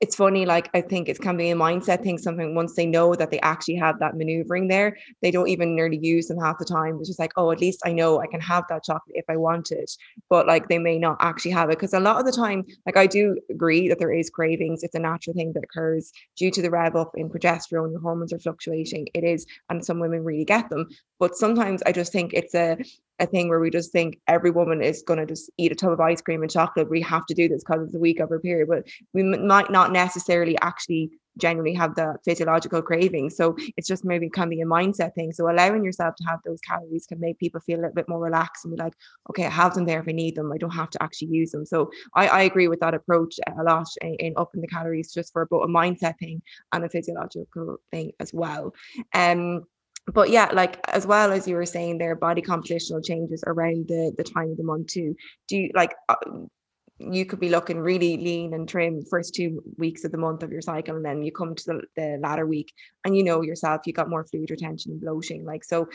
[0.03, 2.19] it's funny, like I think it can be a mindset thing.
[2.19, 5.97] Something once they know that they actually have that maneuvering there, they don't even nearly
[5.97, 6.99] use them half the time.
[6.99, 9.37] It's just like, oh, at least I know I can have that chocolate if I
[9.37, 9.93] want it.
[10.29, 11.79] But like they may not actually have it.
[11.79, 14.83] Because a lot of the time, like I do agree that there is cravings.
[14.83, 18.33] It's a natural thing that occurs due to the rev up in progesterone, your hormones
[18.33, 19.07] are fluctuating.
[19.15, 20.88] It is, and some women really get them.
[21.21, 22.77] But sometimes I just think it's a
[23.23, 25.93] a thing where we just think every woman is going to just eat a tub
[25.93, 26.91] of ice cream and chocolate.
[26.91, 29.71] We have to do this because it's a week of her period, but we might
[29.71, 33.31] not necessarily actually genuinely have the physiological craving.
[33.31, 35.33] So it's just maybe can be a mindset thing.
[35.33, 38.21] So allowing yourself to have those calories can make people feel a little bit more
[38.21, 38.93] relaxed and be like,
[39.31, 40.53] okay, I have them there if I need them.
[40.53, 41.65] I don't have to actually use them.
[41.65, 45.33] So I, I agree with that approach a lot in, in upping the calories just
[45.33, 48.75] for both a mindset thing and a physiological thing as well.
[49.15, 49.65] Um
[50.07, 54.12] but yeah like as well as you were saying there body compositional changes around the
[54.17, 55.15] the time of the month too.
[55.49, 56.17] Do you like uh,
[56.99, 60.53] you could be looking really lean and trim first two weeks of the month of
[60.53, 62.73] your cycle and then you come to the, the latter week
[63.05, 65.88] and you know yourself you got more fluid retention and bloating like so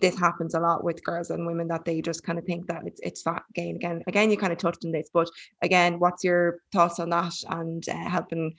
[0.00, 2.82] this happens a lot with girls and women that they just kind of think that
[2.86, 4.02] it's it's fat gain again.
[4.06, 5.28] Again you kind of touched on this but
[5.62, 8.54] again what's your thoughts on that and uh, helping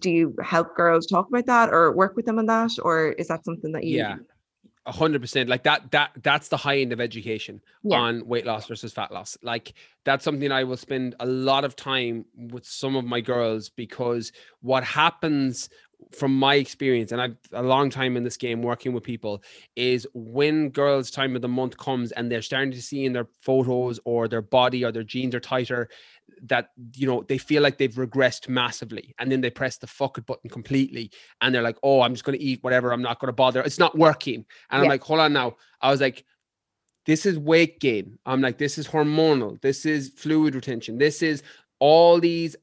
[0.00, 2.72] do you help girls talk about that or work with them on that?
[2.82, 4.16] Or is that something that you yeah.
[4.88, 5.48] A hundred percent.
[5.48, 7.98] Like that that that's the high end of education yeah.
[7.98, 9.36] on weight loss versus fat loss.
[9.42, 9.74] Like
[10.06, 14.32] that's something i will spend a lot of time with some of my girls because
[14.62, 15.68] what happens
[16.12, 19.42] from my experience and i've a long time in this game working with people
[19.74, 23.26] is when girls time of the month comes and they're starting to see in their
[23.40, 25.88] photos or their body or their jeans are tighter
[26.42, 30.18] that you know they feel like they've regressed massively and then they press the fuck
[30.18, 33.18] it button completely and they're like oh i'm just going to eat whatever i'm not
[33.18, 33.62] going to bother.
[33.62, 34.44] It's not working.
[34.70, 34.80] And yeah.
[34.80, 35.56] i'm like hold on now.
[35.80, 36.24] I was like
[37.06, 38.18] this is weight gain.
[38.26, 39.60] I'm like this is hormonal.
[39.60, 40.98] This is fluid retention.
[40.98, 41.42] This is
[41.78, 42.56] all these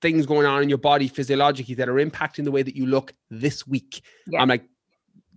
[0.00, 3.14] things going on in your body physiologically that are impacting the way that you look
[3.30, 4.02] this week.
[4.26, 4.40] Yeah.
[4.42, 4.64] i'm like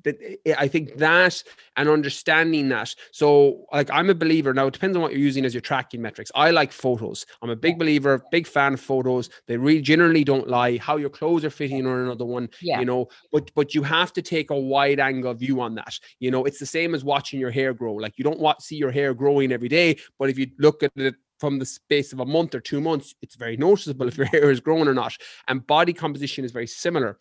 [0.03, 1.43] that eh, I think that
[1.75, 2.93] and understanding that.
[3.11, 4.67] So, like, I'm a believer now.
[4.67, 6.31] It depends on what you're using as your tracking metrics.
[6.35, 7.25] I like photos.
[7.41, 9.29] I'm a big believer, big fan of photos.
[9.47, 10.77] They really generally don't lie.
[10.77, 12.79] How your clothes are fitting on another one, yeah.
[12.79, 13.07] you know.
[13.31, 15.99] But but you have to take a wide angle view on that.
[16.19, 17.95] You know, it's the same as watching your hair grow.
[17.95, 20.91] Like, you don't want see your hair growing every day, but if you look at
[20.95, 24.25] it from the space of a month or two months, it's very noticeable if your
[24.33, 25.17] hair is growing or not.
[25.47, 27.17] And body composition is very similar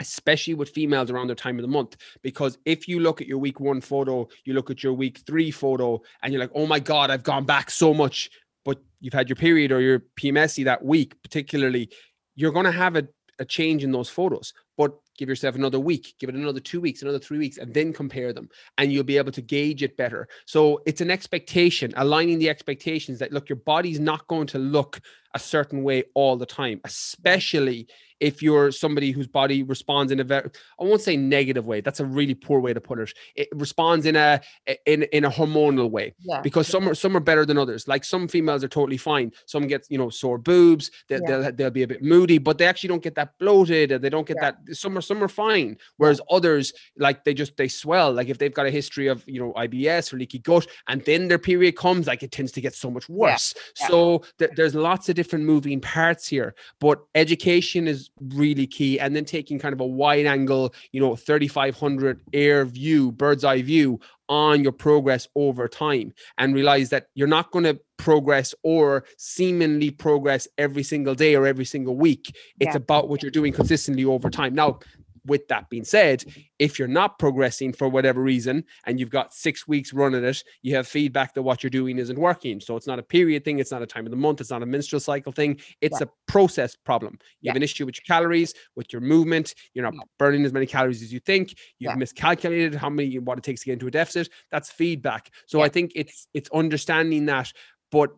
[0.00, 1.96] especially with females around their time of the month.
[2.22, 5.50] Because if you look at your week one photo, you look at your week three
[5.50, 8.30] photo, and you're like, oh my God, I've gone back so much,
[8.64, 11.90] but you've had your period or your PMSy that week, particularly,
[12.34, 13.06] you're going to have a,
[13.38, 14.52] a change in those photos.
[14.76, 17.92] But give yourself another week, give it another two weeks, another three weeks, and then
[17.92, 20.28] compare them, and you'll be able to gauge it better.
[20.44, 25.00] So it's an expectation, aligning the expectations that look, your body's not going to look
[25.34, 27.88] a certain way all the time, especially
[28.20, 30.50] if you're somebody whose body responds in a very
[30.80, 31.80] I won't say negative way.
[31.80, 33.12] That's a really poor way to put it.
[33.34, 34.40] It responds in a
[34.86, 36.14] in in a hormonal way.
[36.20, 36.40] Yeah.
[36.40, 37.88] Because some are some are better than others.
[37.88, 39.32] Like some females are totally fine.
[39.46, 41.20] Some get, you know, sore boobs, they, yeah.
[41.26, 44.26] they'll they'll be a bit moody, but they actually don't get that bloated, they don't
[44.26, 44.52] get yeah.
[44.52, 45.76] that some are some are fine.
[45.96, 48.12] Whereas others like they just they swell.
[48.12, 51.28] Like if they've got a history of, you know, IBS or leaky gut and then
[51.28, 53.54] their period comes, like it tends to get so much worse.
[53.74, 58.98] So th- there's lots of different moving parts here, but education is really key.
[58.98, 63.62] And then taking kind of a wide angle, you know, 3,500 air view, bird's eye
[63.62, 69.04] view on your progress over time and realize that you're not going to progress or
[69.16, 72.34] seemingly progress every single day or every single week.
[72.60, 72.76] It's yeah.
[72.76, 74.54] about what you're doing consistently over time.
[74.54, 74.80] Now,
[75.26, 76.24] with that being said,
[76.58, 80.74] if you're not progressing for whatever reason and you've got six weeks running it, you
[80.74, 82.60] have feedback that what you're doing isn't working.
[82.60, 84.62] So it's not a period thing, it's not a time of the month, it's not
[84.62, 86.06] a menstrual cycle thing, it's yeah.
[86.06, 87.18] a process problem.
[87.40, 87.50] You yeah.
[87.52, 90.00] have an issue with your calories, with your movement, you're not yeah.
[90.18, 93.66] burning as many calories as you think, you've miscalculated how many what it takes to
[93.66, 94.28] get into a deficit.
[94.50, 95.30] That's feedback.
[95.46, 97.52] So I think it's it's understanding that,
[97.90, 98.10] but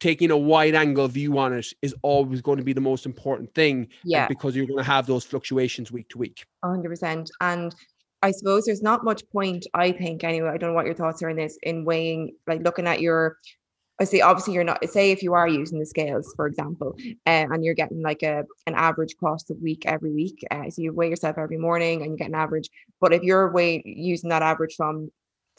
[0.00, 3.54] taking a wide angle view on it is always going to be the most important
[3.54, 3.88] thing.
[4.02, 4.26] Yeah.
[4.26, 6.44] Because you're going to have those fluctuations week to week.
[6.64, 7.30] 100%.
[7.40, 7.74] And
[8.22, 10.48] I suppose there's not much point, I think, anyway.
[10.48, 13.36] I don't know what your thoughts are in this, in weighing, like looking at your.
[14.00, 17.44] I say obviously you're not say if you are using the scales for example uh,
[17.52, 20.94] and you're getting like a an average across the week every week uh, so you
[20.94, 24.40] weigh yourself every morning and you get an average but if you're weight using that
[24.40, 25.10] average from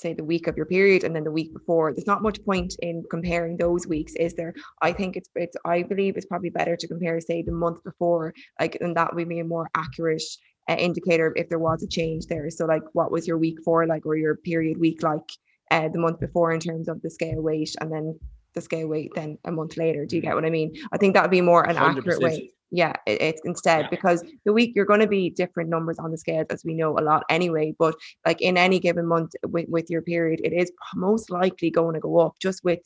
[0.02, 1.94] say the week of your period and then the week before.
[1.94, 4.54] There's not much point in comparing those weeks is there?
[4.82, 8.34] I think it's it's i believe it's probably better to compare say the month before
[8.60, 10.24] like and that would be a more accurate
[10.70, 12.50] uh, indicator if there was a change there.
[12.50, 15.28] So like what was your week for like or your period week like
[15.72, 18.20] uh, the month before in terms of the scale weight and then
[18.54, 20.06] the scale weight then a month later?
[20.06, 20.74] Do you get what i mean?
[20.92, 21.98] I think that would be more an 100%.
[21.98, 23.90] accurate way yeah it, it's instead Yeah.
[23.90, 26.98] because the week you're going to be different numbers on the scales as we know
[26.98, 30.72] a lot anyway but like in any given month with, with your period it is
[30.96, 32.80] most likely going to go up just with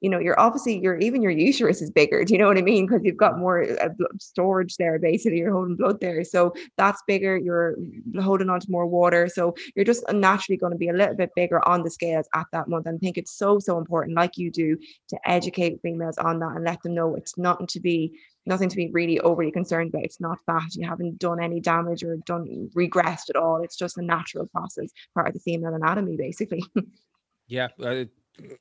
[0.00, 2.62] you know you're obviously your even your uterus is bigger do you know what i
[2.62, 3.88] mean because you've got more uh,
[4.20, 7.76] storage there basically you're holding blood there so that's bigger you're
[8.20, 11.30] holding on to more water so you're just naturally going to be a little bit
[11.34, 14.38] bigger on the scales at that month and I think it's so so important like
[14.38, 14.76] you do
[15.08, 18.12] to educate females on that and let them know it's nothing to be
[18.46, 20.04] nothing to be really overly concerned about.
[20.04, 20.74] It's not fat.
[20.74, 23.62] You haven't done any damage or done regressed at all.
[23.62, 26.64] It's just a natural process, part of the female anatomy, basically.
[27.48, 28.04] Yeah, uh,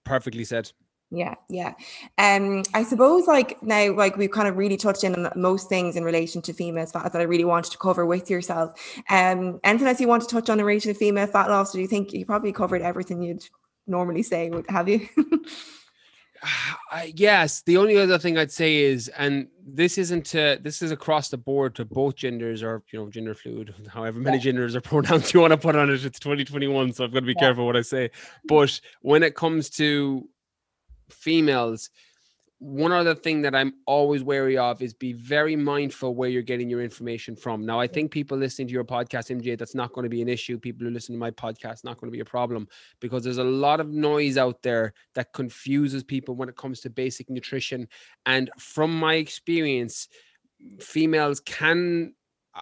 [0.04, 0.70] perfectly said.
[1.12, 1.74] yeah, yeah.
[2.17, 5.96] Um, I suppose like now, like we've kind of really touched in on most things
[5.96, 8.74] in relation to female fat that I really wanted to cover with yourself.
[9.10, 11.74] Um, anything else you want to touch on in relation to female fat loss?
[11.74, 13.48] Or do you think you probably covered everything you'd
[13.88, 14.50] normally say?
[14.50, 15.08] Would have you?
[16.91, 20.91] I, yes, the only other thing I'd say is, and this isn't to, this is
[20.91, 24.82] across the board to both genders or you know gender fluid, however many genders or
[24.91, 26.04] pronouns you want to put on it.
[26.04, 27.39] It's 2021, so I've got to be Yeah.
[27.39, 28.10] careful what I say.
[28.48, 30.27] But when it comes to
[31.10, 31.89] females,
[32.62, 36.70] one other thing that I'm always wary of is be very mindful where you're getting
[36.70, 37.66] your information from.
[37.66, 40.30] Now, I think people listening to your podcast, MJ, that's not going to be an
[40.30, 40.60] issue.
[40.60, 42.68] People who listen to my podcast, not going to be a problem
[43.00, 46.92] because there's a lot of noise out there that confuses people when it comes to
[46.92, 47.88] basic nutrition.
[48.28, 50.08] And from my experience,
[50.80, 52.14] females can
[52.54, 52.62] uh,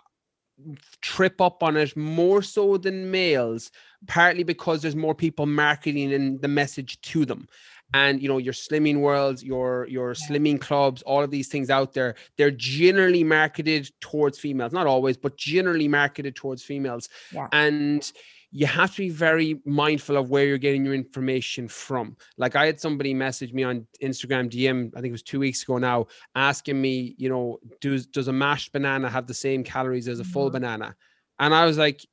[1.02, 3.70] trip up on it more so than males,
[4.08, 7.50] partly because there's more people marketing and the message to them
[7.94, 11.94] and you know your slimming worlds your your slimming clubs all of these things out
[11.94, 17.48] there they're generally marketed towards females not always but generally marketed towards females Yeah.
[17.52, 18.12] and
[18.52, 22.66] you have to be very mindful of where you're getting your information from like i
[22.66, 26.06] had somebody message me on instagram dm i think it was two weeks ago now
[26.36, 30.24] asking me you know does does a mashed banana have the same calories as a
[30.24, 30.54] full Mhm.
[30.54, 30.96] banana
[31.40, 32.06] and i was like "Y-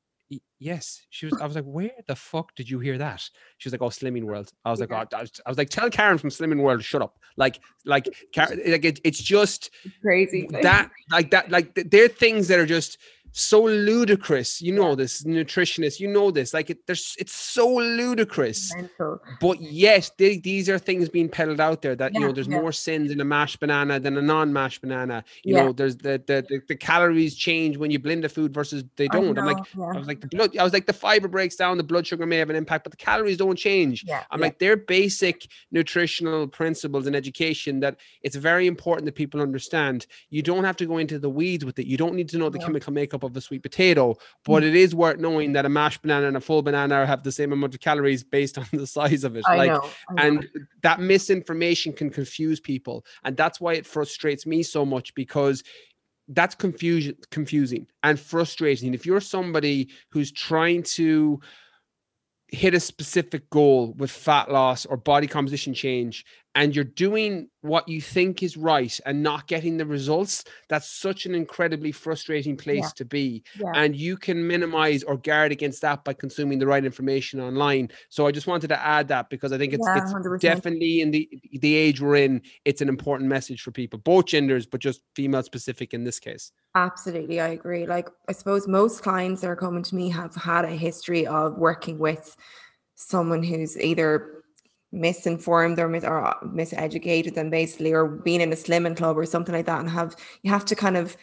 [0.58, 1.02] yes.
[1.10, 3.28] She was i was like where the fuck did you hear that?
[3.58, 4.50] She was like oh slimming world.
[4.64, 7.02] I was like oh, I was, I was like tell karen from slimming world shut
[7.02, 7.18] up.
[7.36, 8.06] Like like
[8.36, 9.70] like it, it's just
[10.02, 10.48] Crazy.
[10.50, 12.98] that like that like th- they're things that are just
[13.38, 18.74] so ludicrous you know this nutritionist you know this like it, there's it's so ludicrous
[18.74, 19.20] Mental.
[19.40, 22.60] but yes they, these are things being peddled out there that you know there's yeah.
[22.60, 25.64] more sins in a mashed banana than a non-mashed banana you Yeah.
[25.64, 29.08] know there's the, the the the calories change when you blend the food versus they
[29.08, 30.56] don't i'm like know, I was like the blood.
[30.56, 31.76] I was like the fiber breaks down.
[31.76, 34.04] The blood sugar may have an impact, but the calories don't change.
[34.06, 34.46] yeah, I'm yeah.
[34.46, 40.06] like they're basic nutritional principles in education that it's very important that people understand.
[40.30, 41.86] You don't have to go into the weeds with it.
[41.86, 44.68] You don't need to know the chemical makeup of a sweet potato, but Mm.
[44.68, 47.52] it is worth knowing that a mashed banana and a full banana have the same
[47.52, 49.44] amount of calories based on the size of it.
[49.46, 49.90] I like know.
[50.16, 50.48] And
[50.82, 55.62] that misinformation can confuse people and that's why it frustrates me so much because
[56.28, 61.40] that's confusion confusing and frustrating if you're somebody who's trying to
[62.48, 66.24] hit a specific goal with fat loss or body composition change
[66.56, 71.26] and you're doing what you think is right and not getting the results that's such
[71.26, 72.90] an incredibly frustrating place Yeah.
[72.96, 73.72] to be yeah.
[73.74, 78.26] and you can minimize or guard against that by consuming the right information online so
[78.26, 81.28] i just wanted to add that because i think it's, Yeah, it's definitely in the
[81.52, 85.42] the age we're in it's an important message for people both genders but just female
[85.42, 87.86] specific in this case Absolutely, I agree.
[87.86, 91.56] Like, I suppose most clients that are coming to me have had a history of
[91.56, 92.36] working with
[92.96, 94.44] someone who's either
[94.92, 99.26] misinformed or, mis- or uh, miseducated them, basically, or being in a slimming club or
[99.26, 99.80] something like that.
[99.80, 101.16] And have you have to kind of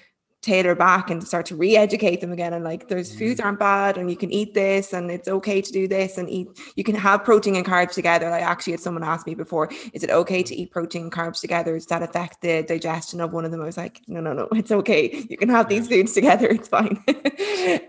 [0.44, 4.10] tailor back and start to re-educate them again and like there's foods aren't bad and
[4.10, 7.24] you can eat this and it's okay to do this and eat you can have
[7.24, 8.30] protein and carbs together.
[8.30, 11.40] Like actually had someone asked me before is it okay to eat protein and carbs
[11.40, 11.74] together?
[11.74, 13.62] Does that affect the digestion of one of them?
[13.62, 15.26] I was like no no no it's okay.
[15.30, 17.02] You can have these foods together it's fine.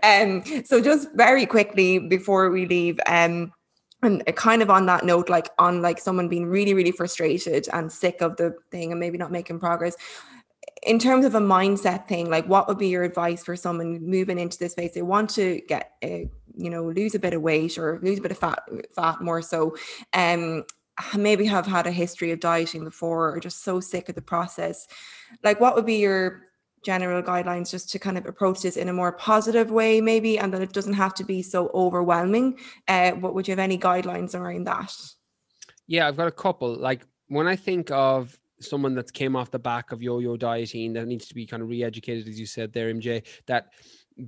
[0.03, 3.51] Um so just very quickly before we leave um
[4.05, 7.67] and uh, kind of on that note like on like someone being really really frustrated
[7.73, 9.95] and sick of the thing and maybe not making progress
[10.83, 14.39] in terms of a mindset thing like what would be your advice for someone moving
[14.39, 14.93] into this space?
[14.93, 16.27] They want to get uh,
[16.57, 18.59] you know lose a bit of weight or lose a bit of fat
[18.95, 19.75] fat more so
[20.13, 20.63] um
[21.17, 24.87] maybe have had a history of dieting before or just so sick of the process.
[25.43, 26.43] Like what would be your
[26.85, 30.53] general guidelines just to kind of approach this in a more positive way maybe and
[30.53, 32.57] that it doesn't have to be so overwhelming
[32.87, 34.93] uh what would you have any guidelines around that
[35.87, 36.75] Yeah, I've got a couple.
[36.75, 41.07] Like when I think of someone that's came off the back of yo-yo dieting that
[41.07, 43.67] needs to be kind of re-educated, as you said there, MJ, that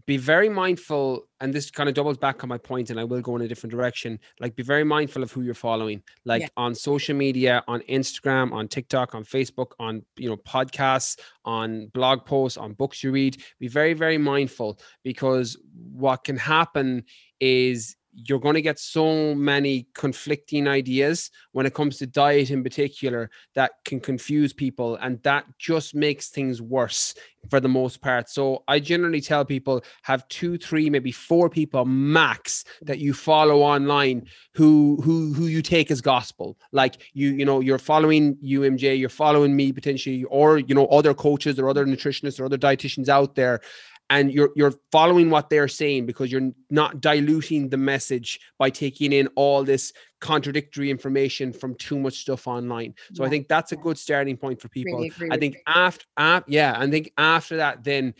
[0.05, 3.21] be very mindful and this kind of doubles back on my point and i will
[3.21, 6.47] go in a different direction like be very mindful of who you're following like yeah.
[6.57, 12.25] on social media on instagram on tiktok on facebook on you know podcasts on blog
[12.25, 15.57] posts on books you read be very very mindful because
[15.93, 17.03] what can happen
[17.39, 17.95] is
[18.26, 23.30] you're going to get so many conflicting ideas when it comes to diet in particular
[23.53, 27.13] that can confuse people and that just makes things worse
[27.51, 28.28] for the most part.
[28.30, 33.61] So i generally tell people have two three maybe four people max that you follow
[33.61, 36.57] online who who who you take as gospel.
[36.72, 41.13] Like you you know you're following umj you're following me potentially or you know other
[41.13, 43.61] coaches or other nutritionists or other dietitians out there
[44.10, 49.12] and you're you're following what they're saying because you're not diluting the message by taking
[49.12, 52.93] in all this contradictory information from too much stuff online.
[53.14, 53.28] So yeah.
[53.28, 54.99] i think that's a good starting point for people.
[54.99, 58.14] Really i think after, after yeah i think after that then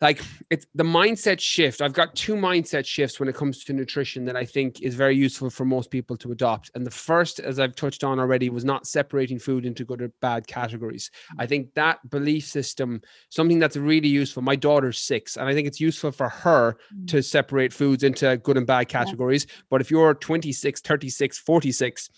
[0.00, 4.24] like it's the mindset shift i've got two mindset shifts when it comes to nutrition
[4.24, 7.58] that i think is very useful for most people to adopt and the first as
[7.58, 11.72] i've touched on already was not separating food into good or bad categories i think
[11.74, 16.10] that belief system something that's really useful my daughter's six and i think it's useful
[16.10, 17.06] for her mm.
[17.08, 22.10] to separate foods into good and bad categories but if you're 26 36 46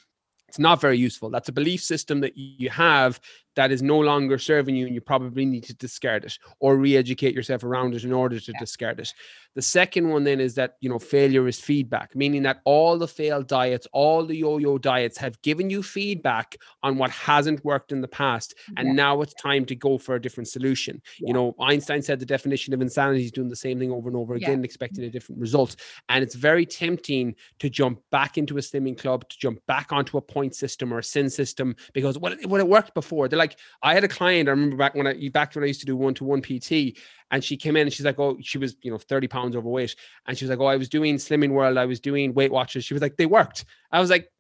[0.51, 1.31] it's not very useful.
[1.31, 3.21] That's a belief system that you have
[3.57, 7.35] that is no longer serving you and you probably need to discard it or re-educate
[7.35, 8.59] yourself around it in order to yeah.
[8.59, 9.13] discard it
[9.55, 13.09] the second one then is that you know failure is feedback meaning that all the
[13.09, 18.01] failed diets all the yo-yo diets have given you feedback on what hasn't worked in
[18.01, 18.95] the past and yeah.
[18.95, 21.29] now it's time to go for a different solution yeah.
[21.29, 24.17] you know einstein said the definition of insanity is doing the same thing over and
[24.17, 25.77] over again expecting a different result
[26.09, 30.17] and it's very tempting to jump back into a slimming club to jump back onto
[30.17, 33.39] a point system or a sin system because well, it, well, it worked before they're
[33.41, 34.49] like I had a client.
[34.49, 36.97] I remember back when I back when I used to do one to one PT,
[37.33, 39.97] and she came in and she's like, oh, she was you know thirty pounds overweight,
[40.27, 42.85] and she was like, oh, I was doing Slimming World, I was doing Weight Watchers.
[42.85, 43.65] She was like, they worked.
[43.91, 44.31] I was like,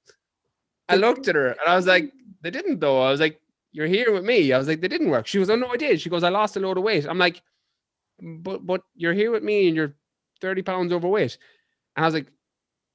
[0.89, 3.03] I looked at her and I was like, they didn't though.
[3.03, 3.41] I was like,
[3.73, 4.53] you're here with me.
[4.53, 5.27] I was like, they didn't work.
[5.27, 6.01] She was, oh no, I did.
[6.01, 7.07] She goes, I lost a load of weight.
[7.09, 7.43] I'm like,
[8.21, 9.95] but but you're here with me and you're
[10.41, 11.39] thirty pounds overweight,
[11.97, 12.29] and I was like,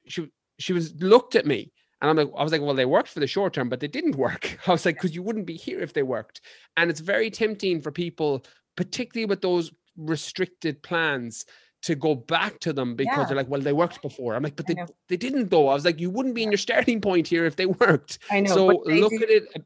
[0.07, 0.29] she
[0.59, 1.71] she was looked at me
[2.05, 3.87] and I'm like, I was like, well, they worked for the short term, but they
[3.87, 4.59] didn't work.
[4.67, 6.41] I was like, because you wouldn't be here if they worked.
[6.77, 8.45] And it's very tempting for people,
[8.75, 11.45] particularly with those restricted plans,
[11.81, 13.25] to go back to them because yeah.
[13.25, 14.35] they're like, well, they worked before.
[14.35, 14.75] I'm like, but they,
[15.07, 15.67] they didn't though.
[15.67, 18.19] I was like, you wouldn't be in your starting point here if they worked.
[18.29, 18.53] I know.
[18.53, 19.43] So look do, at it.
[19.55, 19.59] Uh,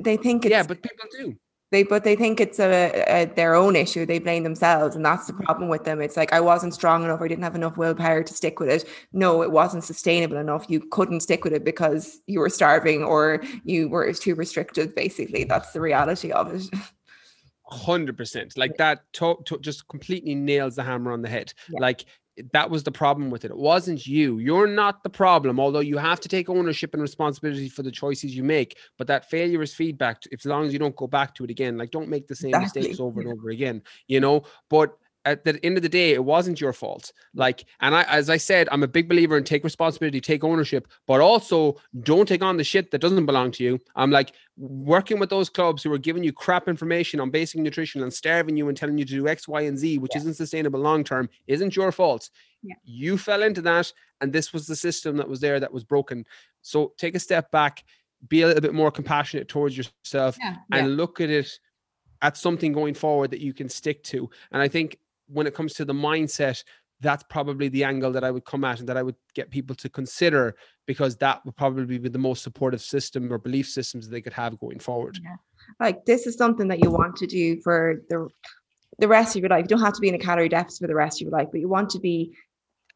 [0.00, 1.36] they think it's yeah, but people do
[1.70, 4.06] they but they think it's a, a, their own issue.
[4.06, 5.44] They blame themselves and that's the mm-hmm.
[5.44, 6.00] problem with them.
[6.00, 7.20] It's like i wasn't strong enough.
[7.20, 8.88] I didn't have enough willpower to stick with it.
[9.12, 10.66] No it wasn't sustainable enough.
[10.68, 15.44] You couldn't stick with it because you were starving or you were too restricted basically.
[15.44, 16.64] That's the reality of it
[17.70, 21.78] 100% like that to, to just completely nails the hammer on the head yeah.
[21.80, 22.06] like
[22.52, 23.50] that was the problem with it.
[23.50, 24.38] It wasn't you.
[24.38, 28.36] You're not the problem, although you have to take ownership and responsibility for the choices
[28.36, 28.76] you make.
[28.96, 31.76] But that failure is feedback, as long as you don't go back to it again.
[31.76, 32.82] Like, don't make the same exactly.
[32.82, 34.44] mistakes over and over again, you know?
[34.68, 34.96] But
[35.32, 37.12] at the end of the day, it wasn't your fault.
[37.34, 40.88] Like, and I, as I said, I'm a big believer in take responsibility, take ownership,
[41.06, 43.78] but also don't take on the shit that doesn't belong to you.
[43.94, 48.02] I'm like working with those clubs who are giving you crap information on basic nutrition
[48.02, 50.20] and starving you and telling you to do X, Y, and Z, which yeah.
[50.22, 52.30] isn't sustainable long term, isn't your fault.
[52.62, 52.74] Yeah.
[52.84, 56.26] You fell into that, and this was the system that was there that was broken.
[56.62, 57.84] So take a step back,
[58.28, 60.56] be a little bit more compassionate towards yourself, yeah.
[60.72, 61.58] and look at it
[62.20, 64.28] at something going forward that you can stick to.
[64.50, 64.98] And I think
[65.28, 66.62] when it comes to the mindset,
[67.00, 69.76] that's probably the angle that I would come at and that I would get people
[69.76, 70.56] to consider
[70.86, 74.32] because that would probably be the most supportive system or belief systems that they could
[74.32, 75.18] have going forward.
[75.22, 75.36] Yeah.
[75.78, 78.28] Like this is something that you want to do for the
[78.98, 79.62] the rest of your life.
[79.62, 81.48] You don't have to be in a calorie deficit for the rest of your life,
[81.52, 82.34] but you want to be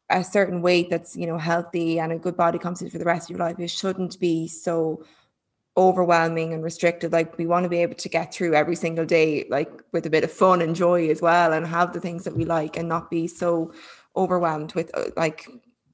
[0.09, 3.29] a certain weight that's you know healthy and a good body composition for the rest
[3.29, 3.59] of your life.
[3.59, 5.05] It shouldn't be so
[5.75, 9.45] overwhelming and restricted like we want to be able to get through every single day
[9.49, 12.35] like with a bit of fun and joy as well and have the things that
[12.35, 13.73] we like and not be so
[14.15, 15.47] overwhelmed with uh, like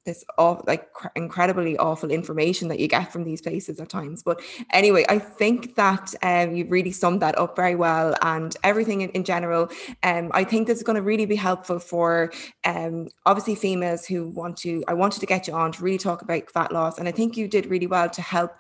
[0.06, 4.24] this off like cr- incredibly awful information that you get from these places at times.
[4.24, 9.02] But anyway i think that um, you've really summed that up very well and everything
[9.02, 9.70] in, in general.
[10.04, 12.32] Um, i think this is going to really be helpful for
[12.66, 16.22] um, obviously females who want to i wanted to get you on to really talk
[16.22, 18.52] about fat loss and i think you did really well to help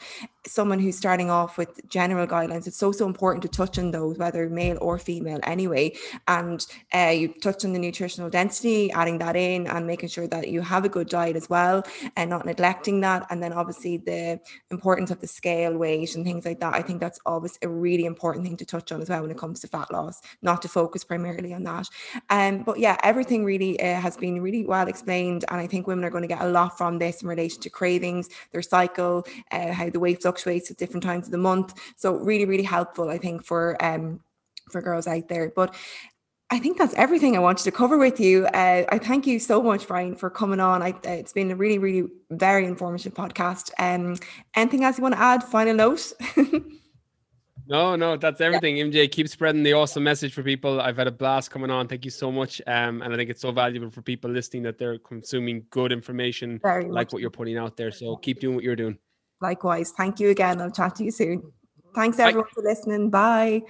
[0.47, 4.17] someone who's starting off with general guidelines, it's so, so important to touch on those,
[4.17, 5.93] whether male or female anyway.
[6.27, 10.47] And uh, you touch on the nutritional density, adding that in and making sure that
[10.47, 11.83] you have a good diet as well
[12.15, 13.25] and not neglecting that.
[13.29, 14.39] And then obviously the
[14.71, 16.73] importance of the scale weight and things like that.
[16.73, 19.37] I think that's always a really important thing to touch on as well when it
[19.37, 21.87] comes to fat loss, not to focus primarily on that.
[22.29, 25.45] Um, but yeah, everything really uh, has been really well explained.
[25.49, 27.69] And I think women are going to get a lot from this in relation to
[27.69, 31.73] cravings, their cycle, uh, how the weight fluctuates at different times of the month.
[31.97, 34.19] So really, really helpful, I think, for um
[34.71, 35.51] for girls out there.
[35.55, 35.75] But
[36.51, 38.47] I think that's everything I wanted to cover with you.
[38.47, 40.81] Uh, I thank you so much, Brian, for coming on.
[40.81, 43.69] I, uh, it's been a really, really very informative podcast.
[43.77, 44.17] Um,
[44.55, 45.43] anything else you want to add?
[45.43, 46.11] Final note?
[47.67, 48.77] no, no, that's everything.
[48.77, 48.85] Yeah.
[48.85, 50.81] MJ, keep spreading the awesome message for people.
[50.81, 51.87] I've had a blast coming on.
[51.87, 52.63] Thank you so much.
[52.65, 56.59] Um, and I think it's so valuable for people listening that they're consuming good information
[56.63, 57.13] very like much.
[57.13, 57.91] what you're putting out there.
[57.91, 58.97] So keep doing what you're doing.
[59.41, 59.91] Likewise.
[59.91, 60.61] Thank you again.
[60.61, 61.51] I'll chat to you soon.
[61.95, 62.51] Thanks everyone Bye.
[62.53, 63.09] for listening.
[63.09, 63.61] Bye.